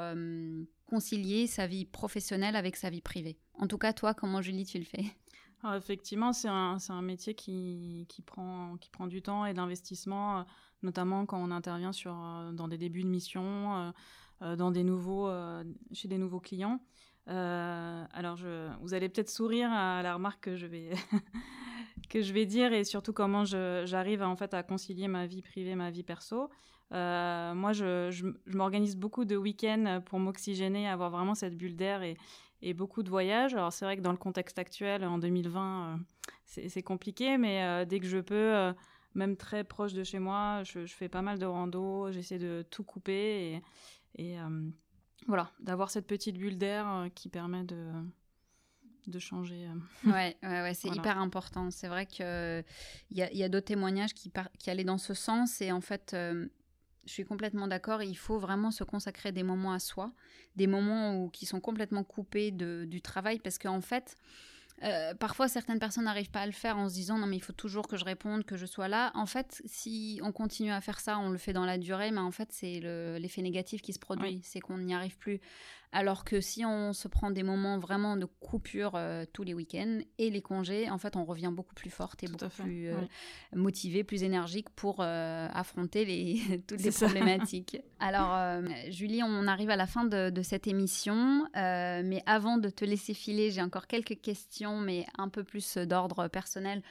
concilier 0.86 1.46
sa 1.46 1.66
vie 1.66 1.84
professionnelle 1.84 2.56
avec 2.56 2.76
sa 2.76 2.90
vie 2.90 3.00
privée? 3.00 3.38
En 3.58 3.66
tout 3.66 3.78
cas, 3.78 3.92
toi, 3.92 4.14
comment 4.14 4.42
Julie, 4.42 4.66
tu 4.66 4.78
le 4.78 4.84
fais? 4.84 5.04
Effectivement, 5.72 6.32
c'est 6.32 6.48
un, 6.48 6.76
un, 6.88 7.02
métier 7.02 7.34
qui, 7.34 8.06
qui, 8.08 8.22
prend, 8.22 8.76
qui 8.78 8.90
prend 8.90 9.06
du 9.06 9.22
temps 9.22 9.46
et 9.46 9.54
d'investissement, 9.54 10.38
euh, 10.38 10.42
notamment 10.82 11.26
quand 11.26 11.38
on 11.38 11.50
intervient 11.50 11.92
sur, 11.92 12.14
euh, 12.14 12.52
dans 12.52 12.68
des 12.68 12.78
débuts 12.78 13.02
de 13.02 13.08
mission, 13.08 13.92
euh, 14.42 14.56
dans 14.56 14.70
des 14.70 14.84
nouveaux, 14.84 15.30
chez 15.92 16.08
des 16.08 16.18
nouveaux 16.18 16.40
clients. 16.40 16.80
alors, 17.26 18.38
vous 18.82 18.92
allez 18.92 19.08
peut-être 19.08 19.30
sourire 19.30 19.70
à 19.72 20.02
la 20.02 20.14
remarque 20.14 20.44
que 20.44 20.56
je 20.56 20.66
vais, 20.66 20.90
que 22.10 22.20
je 22.20 22.32
vais 22.34 22.44
dire 22.44 22.72
et 22.74 22.84
surtout 22.84 23.14
comment 23.14 23.44
j'arrive 23.44 24.22
en 24.22 24.36
fait 24.36 24.52
à 24.52 24.62
concilier 24.62 25.08
ma 25.08 25.26
vie 25.26 25.40
privée, 25.40 25.76
ma 25.76 25.90
vie 25.90 26.02
perso. 26.02 26.50
moi, 26.90 27.72
je, 27.72 28.10
je, 28.10 28.26
je 28.44 28.56
m'organise 28.56 28.96
beaucoup 28.96 29.24
de 29.24 29.36
week-ends 29.36 30.02
pour 30.04 30.18
m'oxygéner, 30.18 30.88
avoir 30.88 31.10
vraiment 31.10 31.34
cette 31.34 31.56
bulle 31.56 31.76
d'air 31.76 32.02
et, 32.02 32.18
et 32.64 32.72
beaucoup 32.72 33.02
de 33.02 33.10
voyages. 33.10 33.54
Alors 33.54 33.72
c'est 33.72 33.84
vrai 33.84 33.96
que 33.96 34.02
dans 34.02 34.10
le 34.10 34.16
contexte 34.18 34.58
actuel, 34.58 35.04
en 35.04 35.18
2020, 35.18 35.98
euh, 36.56 36.68
c'est 36.68 36.82
compliqué, 36.82 37.36
mais 37.36 37.62
euh, 37.62 37.84
dès 37.84 38.00
que 38.00 38.06
je 38.06 38.18
peux, 38.18 38.34
euh, 38.34 38.72
même 39.14 39.36
très 39.36 39.64
proche 39.64 39.92
de 39.92 40.02
chez 40.02 40.18
moi, 40.18 40.62
je, 40.64 40.86
fais 40.86 41.10
pas 41.10 41.22
mal 41.22 41.38
de 41.38 41.44
rando, 41.44 42.10
j'essaie 42.10 42.38
de 42.38 42.64
tout 42.70 42.82
couper 42.82 43.60
et, 44.16 44.32
et 44.32 44.36
voilà, 45.28 45.50
d'avoir 45.60 45.90
cette 45.90 46.06
petite 46.06 46.36
bulle 46.36 46.58
d'air 46.58 47.08
qui 47.14 47.28
permet 47.28 47.64
de 47.64 47.92
de 49.06 49.18
changer. 49.18 49.68
Ouais, 50.06 50.34
ouais, 50.42 50.62
ouais 50.62 50.72
c'est 50.72 50.88
hyper 50.88 51.18
important. 51.18 51.70
C'est 51.70 51.88
vrai 51.88 52.06
qu'il 52.06 52.24
y 53.10 53.22
a, 53.22 53.32
y 53.32 53.42
a 53.42 53.48
d'autres 53.50 53.66
témoignages 53.66 54.14
qui, 54.14 54.32
qui 54.58 54.70
allaient 54.70 54.82
dans 54.82 54.96
ce 54.96 55.12
sens 55.12 55.60
et 55.60 55.70
en 55.70 55.82
fait 55.82 56.16
Je 57.06 57.12
suis 57.12 57.24
complètement 57.24 57.68
d'accord. 57.68 58.02
Il 58.02 58.16
faut 58.16 58.38
vraiment 58.38 58.70
se 58.70 58.84
consacrer 58.84 59.32
des 59.32 59.42
moments 59.42 59.72
à 59.72 59.78
soi, 59.78 60.12
des 60.56 60.66
moments 60.66 61.16
où, 61.16 61.28
qui 61.28 61.46
sont 61.46 61.60
complètement 61.60 62.04
coupés 62.04 62.50
de, 62.50 62.84
du 62.86 63.02
travail, 63.02 63.38
parce 63.38 63.58
qu'en 63.58 63.80
fait, 63.80 64.16
euh, 64.82 65.14
parfois, 65.14 65.48
certaines 65.48 65.78
personnes 65.78 66.04
n'arrivent 66.04 66.30
pas 66.30 66.40
à 66.40 66.46
le 66.46 66.52
faire 66.52 66.76
en 66.76 66.88
se 66.88 66.94
disant 66.94 67.18
non 67.18 67.26
mais 67.26 67.36
il 67.36 67.42
faut 67.42 67.52
toujours 67.52 67.86
que 67.86 67.96
je 67.96 68.04
réponde, 68.04 68.44
que 68.44 68.56
je 68.56 68.66
sois 68.66 68.88
là. 68.88 69.12
En 69.14 69.26
fait, 69.26 69.62
si 69.64 70.20
on 70.22 70.32
continue 70.32 70.72
à 70.72 70.80
faire 70.80 70.98
ça, 70.98 71.18
on 71.18 71.30
le 71.30 71.38
fait 71.38 71.52
dans 71.52 71.64
la 71.64 71.78
durée, 71.78 72.10
mais 72.10 72.20
en 72.20 72.32
fait 72.32 72.48
c'est 72.50 72.80
l'effet 73.18 73.42
négatif 73.42 73.82
qui 73.82 73.92
se 73.92 73.98
produit, 73.98 74.40
c'est 74.42 74.60
qu'on 74.60 74.78
n'y 74.78 74.94
arrive 74.94 75.16
plus. 75.16 75.40
Alors 75.92 76.24
que 76.24 76.40
si 76.40 76.64
on 76.64 76.92
se 76.92 77.06
prend 77.08 77.30
des 77.30 77.42
moments 77.42 77.78
vraiment 77.78 78.16
de 78.16 78.24
coupure 78.24 78.92
euh, 78.94 79.24
tous 79.32 79.42
les 79.42 79.54
week-ends 79.54 80.00
et 80.18 80.30
les 80.30 80.42
congés, 80.42 80.90
en 80.90 80.98
fait 80.98 81.16
on 81.16 81.24
revient 81.24 81.50
beaucoup 81.52 81.74
plus 81.74 81.90
forte 81.90 82.22
et 82.24 82.26
beaucoup 82.26 82.48
plus 82.48 82.88
euh, 82.88 82.96
motivée, 83.54 84.02
plus 84.04 84.22
énergique 84.22 84.70
pour 84.70 85.00
affronter 85.00 86.04
les, 86.04 86.62
toutes 86.66 86.82
les 86.82 86.90
problématiques. 86.90 87.76
Alors 88.00 88.62
Julie, 88.90 89.22
on 89.22 89.46
arrive 89.46 89.70
à 89.70 89.76
la 89.76 89.86
fin 89.86 90.04
de, 90.04 90.30
de 90.30 90.42
cette 90.42 90.66
émission, 90.66 91.46
mais 91.54 92.22
avant 92.26 92.58
de 92.58 92.68
te 92.68 92.84
laisser 92.84 93.14
filer, 93.14 93.50
j'ai 93.50 93.62
encore 93.62 93.86
quelques 93.86 94.20
questions 94.20 94.80
mais 94.80 95.06
un 95.18 95.28
peu 95.28 95.44
plus 95.44 95.76
d'ordre 95.78 96.28
personnel 96.28 96.82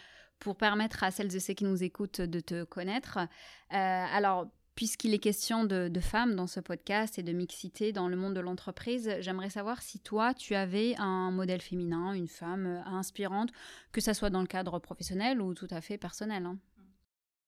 pour 0.43 0.57
permettre 0.57 1.03
à 1.03 1.11
celles 1.11 1.35
et 1.35 1.39
ceux 1.39 1.53
qui 1.53 1.63
nous 1.63 1.83
écoutent 1.83 2.21
de 2.21 2.39
te 2.39 2.63
connaître. 2.65 3.17
Euh, 3.17 3.25
alors, 3.71 4.47
puisqu'il 4.75 5.13
est 5.13 5.19
question 5.19 5.63
de, 5.63 5.91
femmes 5.99 6.35
dans 6.35 6.47
ce 6.47 6.59
podcast 6.59 7.19
et 7.19 7.23
de 7.23 7.31
mixité 7.31 7.91
dans 7.91 8.07
le 8.07 8.15
monde 8.15 8.33
de 8.33 8.39
l'entreprise, 8.39 9.15
j'aimerais 9.19 9.49
savoir 9.49 9.81
si 9.81 9.99
toi, 9.99 10.33
tu 10.33 10.55
avais 10.55 10.95
un 10.97 11.31
modèle 11.31 11.61
féminin, 11.61 12.13
une 12.13 12.27
femme 12.27 12.83
inspirante, 12.85 13.51
que 13.91 14.01
ça 14.01 14.13
soit 14.13 14.29
dans 14.29 14.41
le 14.41 14.47
cadre 14.47 14.79
professionnel 14.79 15.41
ou 15.41 15.53
tout 15.53 15.67
à 15.69 15.81
fait 15.81 15.97
personnel. 15.97 16.45
Hein. 16.45 16.57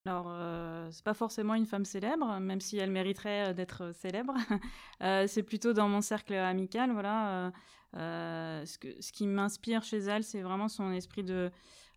Alors, 0.08 0.28
euh, 0.30 0.88
c'est 0.92 1.04
pas 1.04 1.16
forcément 1.16 1.56
une 1.56 1.66
femme 1.66 1.84
célèbre, 1.84 2.40
même 2.40 2.62
si 2.62 2.78
elle 2.78 2.92
mériterait 2.92 3.50
euh, 3.50 3.54
d'être 3.54 3.92
célèbre. 3.94 4.36
Euh, 5.04 5.28
c'est 5.28 5.44
plutôt 5.44 5.74
dans 5.74 5.90
mon 5.90 6.00
cercle 6.00 6.34
amical, 6.34 6.90
voilà. 6.94 7.52
Euh, 7.98 8.66
ce, 8.66 9.12
qui 9.12 9.28
m'inspire 9.28 9.84
chez 9.84 10.00
elle, 10.00 10.24
c'est 10.24 10.42
vraiment 10.42 10.68
son 10.68 10.92
esprit 10.92 11.24
de 11.24 11.52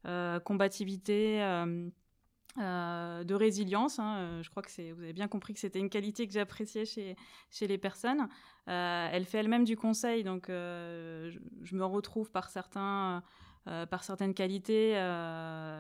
euh, 0.06 0.38
combativité. 0.40 1.40
Euh, 2.58 3.22
de 3.24 3.34
résilience. 3.34 3.98
Hein. 4.00 4.40
je 4.42 4.50
crois 4.50 4.62
que 4.62 4.92
vous 4.92 5.02
avez 5.02 5.12
bien 5.12 5.28
compris 5.28 5.54
que 5.54 5.60
c'était 5.60 5.78
une 5.78 5.90
qualité 5.90 6.26
que 6.26 6.32
j'appréciais 6.32 6.84
chez, 6.84 7.14
chez 7.50 7.68
les 7.68 7.78
personnes. 7.78 8.26
elle 8.66 9.24
fait 9.26 9.38
elle-même 9.38 9.64
du 9.64 9.76
conseil, 9.76 10.24
donc 10.24 10.46
je, 10.48 11.38
me 11.72 11.84
retrouve 11.84 12.32
par 12.32 12.50
certaines 12.50 13.22
qualités 14.34 14.94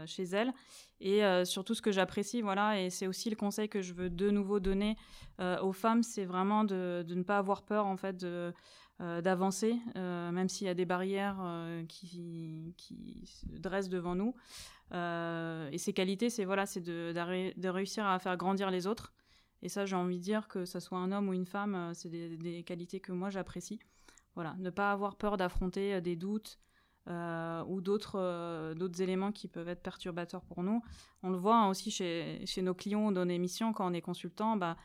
chez 0.06 0.24
elle. 0.24 0.52
Et 1.00 1.22
surtout 1.44 1.74
ce 1.74 1.82
que 1.82 1.90
j'apprécie, 1.90 2.42
voilà, 2.42 2.80
et 2.80 2.90
c'est 2.90 3.08
aussi 3.08 3.28
le 3.28 3.36
conseil 3.36 3.68
que 3.68 3.82
je 3.82 3.92
veux 3.92 4.10
de 4.10 4.30
nouveau 4.30 4.60
donner 4.60 4.96
aux 5.40 5.72
femmes, 5.72 6.04
c'est 6.04 6.26
vraiment 6.26 6.62
de, 6.62 7.04
ne 7.08 7.22
pas 7.24 7.38
avoir 7.38 7.62
peur 7.62 7.86
en 7.86 7.96
fait 7.96 8.24
euh, 9.00 9.20
d'avancer, 9.20 9.76
euh, 9.94 10.32
même 10.32 10.48
s'il 10.48 10.66
y 10.66 10.70
a 10.70 10.74
des 10.74 10.84
barrières 10.84 11.36
euh, 11.40 11.84
qui, 11.86 12.74
se 13.24 13.46
dressent 13.46 13.88
devant 13.88 14.16
nous. 14.16 14.34
Et 14.92 15.78
ces 15.78 15.92
qualités, 15.92 16.30
c'est 16.30 16.44
voilà, 16.44 16.66
c'est 16.66 16.80
de, 16.80 17.68
réussir 17.68 18.06
à 18.06 18.18
faire 18.18 18.36
grandir 18.36 18.70
les 18.70 18.86
autres. 18.86 19.12
Et 19.62 19.68
ça, 19.68 19.86
j'ai 19.86 19.96
envie 19.96 20.18
de 20.18 20.22
dire 20.22 20.46
que 20.46 20.64
ce 20.64 20.78
soit 20.78 20.98
un 20.98 21.10
homme 21.10 21.28
ou 21.28 21.32
une 21.32 21.46
femme, 21.46 21.92
c'est 21.94 22.08
des, 22.08 22.62
qualités 22.64 23.00
que 23.00 23.12
moi 23.12 23.30
j'apprécie. 23.30 23.80
Voilà, 24.34 24.54
ne 24.58 24.70
pas 24.70 24.92
avoir 24.92 25.16
peur 25.16 25.36
d'affronter 25.36 26.00
des 26.00 26.16
doutes, 26.16 26.58
ou 27.06 27.80
d'autres 27.80 29.00
éléments 29.00 29.32
qui 29.32 29.48
peuvent 29.48 29.68
être 29.68 29.82
perturbateurs 29.82 30.42
pour 30.42 30.62
nous. 30.62 30.82
On 31.22 31.30
le 31.30 31.38
voit 31.38 31.56
hein, 31.56 31.68
aussi 31.68 31.90
chez, 31.90 32.62
nos 32.62 32.74
clients 32.74 33.12
dans 33.12 33.24
nos 33.24 33.38
missions, 33.38 33.72
quand 33.72 33.90
on 33.90 33.94
est 33.94 34.00
consultant, 34.00 34.56
bah, 34.56 34.76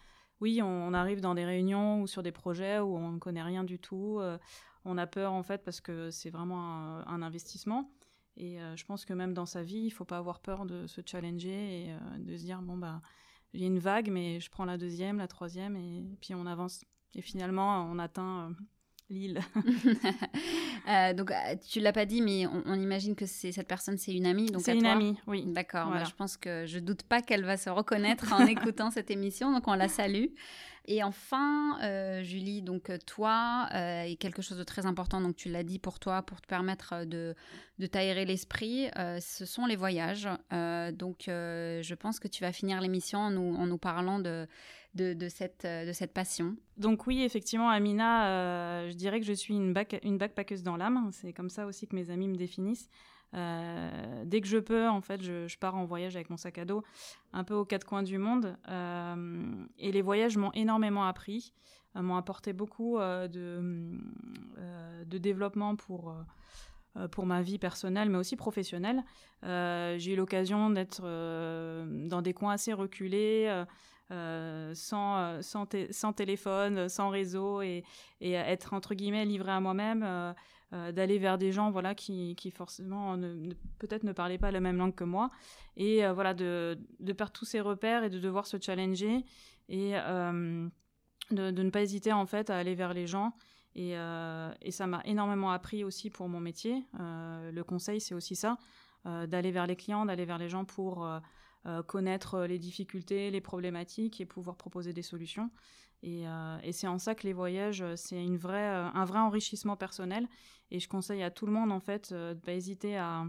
oui, 0.43 0.61
on, 0.61 0.93
arrive 0.93 1.21
dans 1.21 1.35
des 1.35 1.45
réunions 1.45 2.01
ou 2.01 2.07
sur 2.07 2.21
des 2.21 2.33
projets 2.33 2.79
où 2.79 2.97
on 2.97 3.11
ne 3.11 3.17
connaît 3.17 3.41
rien 3.41 3.63
du 3.63 3.79
tout. 3.79 4.17
Euh, 4.19 4.37
on 4.83 4.97
a 4.97 5.07
peur 5.07 5.31
en 5.31 5.41
fait 5.41 5.63
parce 5.63 5.79
que 5.79 6.11
c'est 6.11 6.29
vraiment 6.29 6.99
un, 7.07 7.21
investissement. 7.21 7.89
Et 8.37 8.59
euh, 8.59 8.75
je 8.75 8.85
pense 8.85 9.05
que 9.05 9.13
même 9.13 9.33
dans 9.33 9.45
sa 9.45 9.63
vie, 9.63 9.81
il 9.85 9.91
faut 9.91 10.05
pas 10.05 10.17
avoir 10.17 10.39
peur 10.39 10.65
de 10.65 10.87
se 10.87 11.01
challenger 11.05 11.85
et 11.85 11.91
euh, 11.91 12.17
de 12.17 12.35
se 12.35 12.43
dire 12.43 12.61
bon 12.61 12.77
bah 12.77 13.01
il 13.53 13.61
y 13.61 13.63
a 13.63 13.67
une 13.67 13.79
vague, 13.79 14.09
mais 14.09 14.39
je 14.39 14.49
prends 14.49 14.65
la 14.65 14.77
deuxième, 14.77 15.17
la 15.19 15.27
troisième 15.27 15.75
et 15.75 16.17
puis 16.21 16.33
on 16.33 16.47
avance. 16.47 16.83
Et 17.13 17.21
finalement, 17.21 17.87
on 17.91 17.99
atteint 17.99 18.55
Lille. 19.09 19.39
Euh, 20.87 21.13
donc, 21.13 21.31
euh, 21.31 21.35
tu 21.69 21.79
l'as 21.79 21.93
pas 21.93 22.05
dit, 22.05 22.21
mais 22.21 22.45
on, 22.47 22.73
imagine 22.75 23.15
que 23.15 23.25
c'est 23.25 23.51
cette 23.51 23.67
personne, 23.67 23.97
c'est 23.97 24.13
une 24.13 24.25
amie. 24.25 24.51
C'est 24.59 24.75
une 24.75 24.85
amie, 24.85 25.17
oui. 25.27 25.43
D'accord. 25.47 25.89
Bah, 25.89 26.03
je 26.03 26.13
pense 26.13 26.37
que 26.37 26.65
je 26.65 26.79
doute 26.79 27.03
pas 27.03 27.21
qu'elle 27.21 27.45
va 27.45 27.57
se 27.57 27.69
reconnaître 27.69 28.33
en 28.33 28.45
écoutant 28.47 28.91
cette 28.91 29.11
émission, 29.11 29.51
donc 29.51 29.67
on 29.67 29.73
la 29.73 29.87
salue. 29.87 30.27
Et 30.85 31.01
enfin, 31.01 31.79
euh, 31.81 32.23
Julie, 32.23 32.61
donc 32.61 32.91
toi, 33.05 33.69
et 34.05 34.17
quelque 34.17 34.41
chose 34.41 34.57
de 34.57 34.65
très 34.65 34.85
important, 34.85 35.21
donc 35.21 35.37
tu 35.37 35.49
l'as 35.49 35.63
dit 35.63 35.79
pour 35.79 35.99
toi, 35.99 36.23
pour 36.23 36.41
te 36.41 36.47
permettre 36.47 37.05
de, 37.05 37.35
de 37.79 37.85
t'aérer 37.85 38.25
l'esprit, 38.25 38.89
ce 39.21 39.45
sont 39.45 39.65
les 39.65 39.77
voyages. 39.77 40.27
donc, 40.51 41.23
je 41.27 41.93
pense 41.93 42.19
que 42.19 42.27
tu 42.27 42.43
vas 42.43 42.51
finir 42.51 42.81
l'émission 42.81 43.19
en 43.19 43.31
nous, 43.31 43.55
en 43.55 43.65
nous 43.65 43.77
parlant 43.77 44.19
de 44.19 44.45
de, 44.95 45.27
cette, 45.27 45.65
euh, 45.65 45.85
de 45.85 45.91
cette 45.91 46.13
passion 46.13 46.55
Donc 46.77 47.07
oui, 47.07 47.23
effectivement, 47.23 47.69
Amina, 47.69 48.27
euh, 48.27 48.89
je 48.89 48.95
dirais 48.95 49.19
que 49.19 49.25
je 49.25 49.33
suis 49.33 49.55
une, 49.55 49.73
bac, 49.73 49.99
une 50.03 50.17
backpackeuse 50.17 50.63
dans 50.63 50.77
l'âme. 50.77 51.09
C'est 51.11 51.33
comme 51.33 51.49
ça 51.49 51.65
aussi 51.65 51.87
que 51.87 51.95
mes 51.95 52.09
amis 52.09 52.27
me 52.27 52.35
définissent. 52.35 52.89
Euh, 53.33 54.23
dès 54.25 54.41
que 54.41 54.47
je 54.47 54.59
peux, 54.59 54.87
en 54.87 55.01
fait, 55.01 55.23
je, 55.23 55.57
pars 55.57 55.75
en 55.75 55.85
voyage 55.85 56.15
avec 56.15 56.29
mon 56.29 56.37
sac 56.37 56.59
à 56.59 56.65
dos, 56.65 56.83
un 57.31 57.43
peu 57.43 57.55
aux 57.55 57.65
quatre 57.65 57.85
coins 57.85 58.03
du 58.03 58.19
monde. 58.19 58.55
et 59.79 59.91
les 59.91 60.01
voyages 60.01 60.37
m'ont 60.37 60.51
énormément 60.53 61.05
appris, 61.05 61.53
m'ont 61.95 62.15
apporté 62.15 62.53
beaucoup 62.53 62.99
de, 62.99 63.97
de 65.05 65.17
développement 65.17 65.75
pour 65.75 66.15
pour 67.09 67.25
ma 67.25 67.41
vie 67.41 67.57
personnelle, 67.57 68.11
mais 68.11 68.19
aussi 68.19 68.35
professionnelle. 68.35 69.03
j'ai 69.41 70.13
eu 70.13 70.15
l'occasion 70.15 70.69
d'être 70.69 71.01
dans 71.01 72.21
des 72.21 72.33
coins 72.33 72.53
assez 72.53 72.71
reculés, 72.71 73.65
euh, 74.11 74.73
sans, 74.75 75.17
euh, 75.17 75.41
sans, 75.41 76.13
téléphone, 76.13 76.89
sans 76.89 77.09
réseau 77.09 77.61
et, 77.61 77.83
être 78.21 78.73
entre 78.73 78.95
guillemets 78.95 79.25
livré 79.25 79.51
à 79.51 79.61
moi-même, 79.61 80.03
euh, 80.03 80.91
d'aller 80.91 81.19
vers 81.19 81.37
des 81.37 81.51
gens 81.51 81.71
voilà 81.71 81.95
qui, 81.95 82.35
forcément 82.53 83.15
ne, 83.15 83.53
peut-être 83.79 84.03
ne 84.03 84.11
parlaient 84.11 84.37
pas 84.37 84.51
la 84.51 84.59
même 84.59 84.77
langue 84.77 84.95
que 84.95 85.03
moi 85.03 85.29
et 85.77 86.05
voilà 86.09 86.33
de, 86.33 86.77
perdre 87.15 87.31
tous 87.31 87.45
ces 87.45 87.61
repères 87.61 88.03
et 88.03 88.09
de 88.09 88.19
devoir 88.19 88.45
se 88.47 88.57
challenger 88.59 89.23
et 89.69 89.91
de, 89.93 90.71
ne 91.31 91.69
pas 91.69 91.81
hésiter 91.81 92.11
en 92.11 92.25
fait 92.25 92.49
à 92.49 92.57
aller 92.57 92.75
vers 92.75 92.93
les 92.93 93.07
gens 93.07 93.33
et 93.75 93.95
ça 94.71 94.87
m'a 94.87 95.01
énormément 95.05 95.51
appris 95.51 95.83
aussi 95.83 96.09
pour 96.09 96.27
mon 96.27 96.39
métier. 96.39 96.83
le 96.99 97.61
conseil 97.61 98.01
c'est 98.01 98.15
aussi 98.15 98.35
ça, 98.35 98.57
d'aller 99.05 99.51
vers 99.51 99.67
les 99.67 99.75
clients, 99.75 100.05
d'aller 100.05 100.25
vers 100.25 100.39
les 100.39 100.49
gens 100.49 100.65
pour 100.65 101.07
euh, 101.65 101.81
connaître 101.81 102.41
les 102.41 102.59
difficultés, 102.59 103.31
les 103.31 103.39
problématiques 103.39 104.19
et 104.19 104.25
pouvoir 104.25 104.57
proposer 104.57 104.91
des 104.91 105.01
solutions. 105.01 105.49
Et, 106.01 106.27
euh, 106.27 106.57
c'est 106.73 106.87
en 106.87 106.99
ça 106.99 107.15
que 107.15 107.25
les 107.25 107.31
voyages, 107.31 107.85
c'est 107.95 108.21
une 108.21 108.35
vraie, 108.35 108.69
euh, 108.69 108.89
un 108.93 109.05
vrai 109.05 109.19
enrichissement 109.19 109.77
personnel. 109.77 110.27
Et 110.71 110.79
je 110.81 110.89
conseille 110.89 111.23
à 111.23 111.31
tout 111.31 111.45
le 111.45 111.53
monde, 111.53 111.71
en 111.71 111.79
fait, 111.79 112.11
de 112.11 112.33
pas 112.33 112.51
hésiter 112.51 112.97
à, 112.97 113.25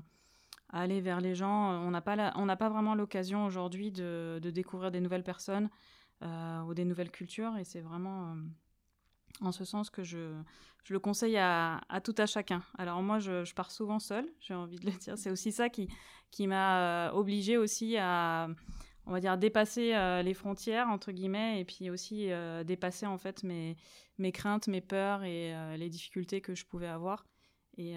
aller 0.70 1.00
vers 1.00 1.20
les 1.20 1.36
gens. 1.36 1.80
On 1.84 1.90
n'a 1.92 2.00
pas, 2.00 2.32
pas 2.56 2.68
vraiment 2.68 2.96
l'occasion 2.96 3.44
aujourd'hui 3.46 3.92
de, 3.92 4.40
découvrir 4.42 4.90
des 4.90 5.00
nouvelles 5.00 5.22
personnes 5.22 5.68
ou 6.22 6.74
des 6.74 6.84
nouvelles 6.84 7.12
cultures. 7.12 7.56
Et 7.58 7.64
c'est 7.64 7.82
vraiment 7.82 8.34
en 9.40 9.52
ce 9.52 9.64
sens 9.64 9.90
que 9.90 10.02
je, 10.02 10.40
je 10.84 10.92
le 10.92 11.00
conseille 11.00 11.36
à, 11.38 11.80
tout 12.04 12.14
à 12.18 12.26
chacun. 12.26 12.62
Alors 12.78 13.02
moi, 13.02 13.18
je, 13.18 13.52
pars 13.54 13.70
souvent 13.70 13.98
seule, 13.98 14.28
j'ai 14.40 14.54
envie 14.54 14.78
de 14.78 14.86
le 14.86 14.92
dire. 14.92 15.18
C'est 15.18 15.30
aussi 15.30 15.50
ça 15.50 15.68
qui, 15.68 15.88
qui 16.30 16.46
m'a 16.46 17.08
euh, 17.08 17.12
obligée 17.12 17.56
aussi 17.56 17.96
à, 17.96 18.48
on 19.06 19.12
va 19.12 19.20
dire, 19.20 19.36
dépasser 19.38 19.94
euh, 19.94 20.22
les 20.22 20.34
frontières, 20.34 20.88
entre 20.88 21.10
guillemets, 21.10 21.60
et 21.60 21.64
puis 21.64 21.90
aussi 21.90 22.30
euh, 22.30 22.64
dépasser 22.64 23.06
en 23.06 23.18
fait 23.18 23.42
mes, 23.42 23.76
mes 24.18 24.30
craintes, 24.30 24.68
mes 24.68 24.82
peurs 24.82 25.24
et 25.24 25.54
les 25.76 25.88
difficultés 25.88 26.40
que 26.40 26.54
je 26.54 26.66
pouvais 26.66 26.88
avoir. 26.88 27.24
Et 27.76 27.96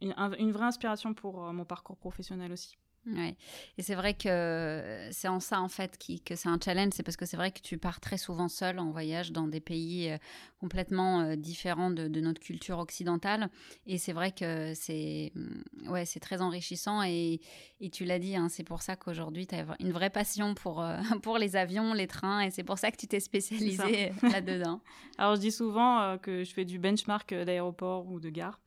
une, 0.00 0.52
vraie 0.52 0.66
inspiration 0.66 1.12
pour 1.14 1.52
mon 1.52 1.64
parcours 1.64 1.96
professionnel 1.96 2.52
aussi. 2.52 2.76
Ouais. 3.06 3.36
Et 3.78 3.82
c'est 3.82 3.94
vrai 3.94 4.14
que 4.14 5.08
c'est 5.12 5.28
en 5.28 5.38
ça, 5.38 5.60
en 5.60 5.68
fait, 5.68 5.96
qui, 5.96 6.20
que 6.20 6.34
c'est 6.34 6.48
un 6.48 6.58
challenge. 6.62 6.92
C'est 6.94 7.04
parce 7.04 7.16
que 7.16 7.24
c'est 7.24 7.36
vrai 7.36 7.52
que 7.52 7.60
tu 7.60 7.78
pars 7.78 8.00
très 8.00 8.18
souvent 8.18 8.48
seul 8.48 8.80
en 8.80 8.90
voyage 8.90 9.30
dans 9.30 9.46
des 9.46 9.60
pays 9.60 10.10
euh, 10.10 10.18
complètement 10.58 11.20
euh, 11.20 11.36
différents 11.36 11.90
de, 11.90 12.08
de, 12.08 12.20
notre 12.20 12.40
culture 12.40 12.78
occidentale. 12.78 13.48
Et 13.86 13.98
c'est 13.98 14.12
vrai 14.12 14.32
que 14.32 14.72
c'est 14.74 15.30
mm, 15.34 15.90
ouais, 15.90 16.04
c'est 16.04 16.18
très 16.18 16.42
enrichissant. 16.42 17.02
Et, 17.04 17.40
et 17.80 17.90
tu 17.90 18.04
l'as 18.04 18.18
dit, 18.18 18.34
hein, 18.34 18.48
c'est 18.48 18.64
pour 18.64 18.82
ça 18.82 18.96
qu'aujourd'hui, 18.96 19.46
tu 19.46 19.54
as 19.54 19.64
une 19.78 19.92
vraie 19.92 20.10
passion 20.10 20.54
pour, 20.54 20.82
euh, 20.82 20.96
pour 21.22 21.38
les 21.38 21.54
avions, 21.54 21.94
les 21.94 22.08
trains. 22.08 22.40
Et 22.40 22.50
c'est 22.50 22.64
pour 22.64 22.78
ça 22.78 22.90
que 22.90 22.96
tu 22.96 23.06
t'es 23.06 23.20
spécialisée 23.20 24.12
là-dedans. 24.22 24.80
Alors, 25.18 25.36
je 25.36 25.40
dis 25.42 25.52
souvent 25.52 26.18
que 26.18 26.42
je 26.42 26.52
fais 26.52 26.64
du 26.64 26.80
benchmark 26.80 27.32
d'aéroport 27.32 28.06
ou 28.08 28.18
de 28.18 28.30
gare. 28.30 28.60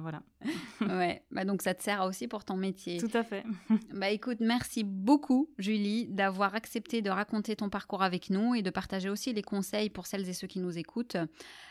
Voilà. 0.00 0.22
ouais, 0.80 1.22
bah 1.30 1.44
donc 1.44 1.62
ça 1.62 1.74
te 1.74 1.82
sert 1.82 2.02
aussi 2.04 2.28
pour 2.28 2.44
ton 2.44 2.56
métier. 2.56 2.98
Tout 2.98 3.10
à 3.14 3.22
fait. 3.22 3.44
bah 3.94 4.10
écoute, 4.10 4.38
merci 4.40 4.84
beaucoup 4.84 5.50
Julie 5.58 6.06
d'avoir 6.06 6.54
accepté 6.54 7.02
de 7.02 7.10
raconter 7.10 7.56
ton 7.56 7.68
parcours 7.68 8.02
avec 8.02 8.30
nous 8.30 8.54
et 8.54 8.62
de 8.62 8.70
partager 8.70 9.08
aussi 9.08 9.32
les 9.32 9.42
conseils 9.42 9.90
pour 9.90 10.06
celles 10.06 10.28
et 10.28 10.32
ceux 10.32 10.46
qui 10.46 10.60
nous 10.60 10.78
écoutent. 10.78 11.16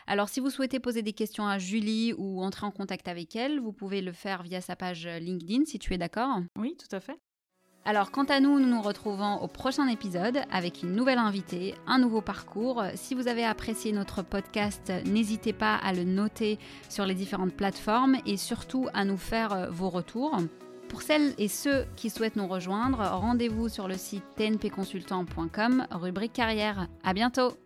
Alors 0.06 0.28
si 0.28 0.40
vous 0.40 0.50
souhaitez 0.50 0.80
poser 0.80 1.02
des 1.02 1.12
questions 1.12 1.46
à 1.46 1.58
Julie 1.58 2.12
ou 2.16 2.42
entrer 2.42 2.66
en 2.66 2.70
contact 2.70 3.08
avec 3.08 3.36
elle, 3.36 3.60
vous 3.60 3.72
pouvez 3.72 4.02
le 4.02 4.12
faire 4.12 4.42
via 4.42 4.60
sa 4.60 4.76
page 4.76 5.06
LinkedIn 5.06 5.64
si 5.64 5.78
tu 5.78 5.94
es 5.94 5.98
d'accord. 5.98 6.40
Oui, 6.56 6.76
tout 6.76 6.94
à 6.94 7.00
fait. 7.00 7.18
Alors 7.86 8.10
quant 8.10 8.24
à 8.24 8.40
nous, 8.40 8.58
nous 8.58 8.66
nous 8.66 8.82
retrouvons 8.82 9.36
au 9.36 9.46
prochain 9.46 9.86
épisode 9.86 10.40
avec 10.50 10.82
une 10.82 10.96
nouvelle 10.96 11.18
invitée, 11.18 11.76
un 11.86 12.00
nouveau 12.00 12.20
parcours. 12.20 12.82
Si 12.96 13.14
vous 13.14 13.28
avez 13.28 13.44
apprécié 13.44 13.92
notre 13.92 14.22
podcast, 14.22 14.92
n'hésitez 15.04 15.52
pas 15.52 15.76
à 15.76 15.92
le 15.92 16.02
noter 16.02 16.58
sur 16.88 17.06
les 17.06 17.14
différentes 17.14 17.54
plateformes 17.54 18.16
et 18.26 18.36
surtout 18.36 18.88
à 18.92 19.04
nous 19.04 19.16
faire 19.16 19.52
euh, 19.52 19.70
vos 19.70 19.88
retours. 19.88 20.36
Pour 20.88 21.02
celles 21.02 21.34
et 21.38 21.46
ceux 21.46 21.84
qui 21.94 22.10
souhaitent 22.10 22.34
nous 22.34 22.48
rejoindre, 22.48 22.98
rendez-vous 22.98 23.68
sur 23.68 23.86
le 23.86 23.94
site 23.94 24.24
tnpconsultant.com, 24.36 25.86
rubrique 25.92 26.32
carrière. 26.32 26.88
À 27.04 27.14
bientôt! 27.14 27.56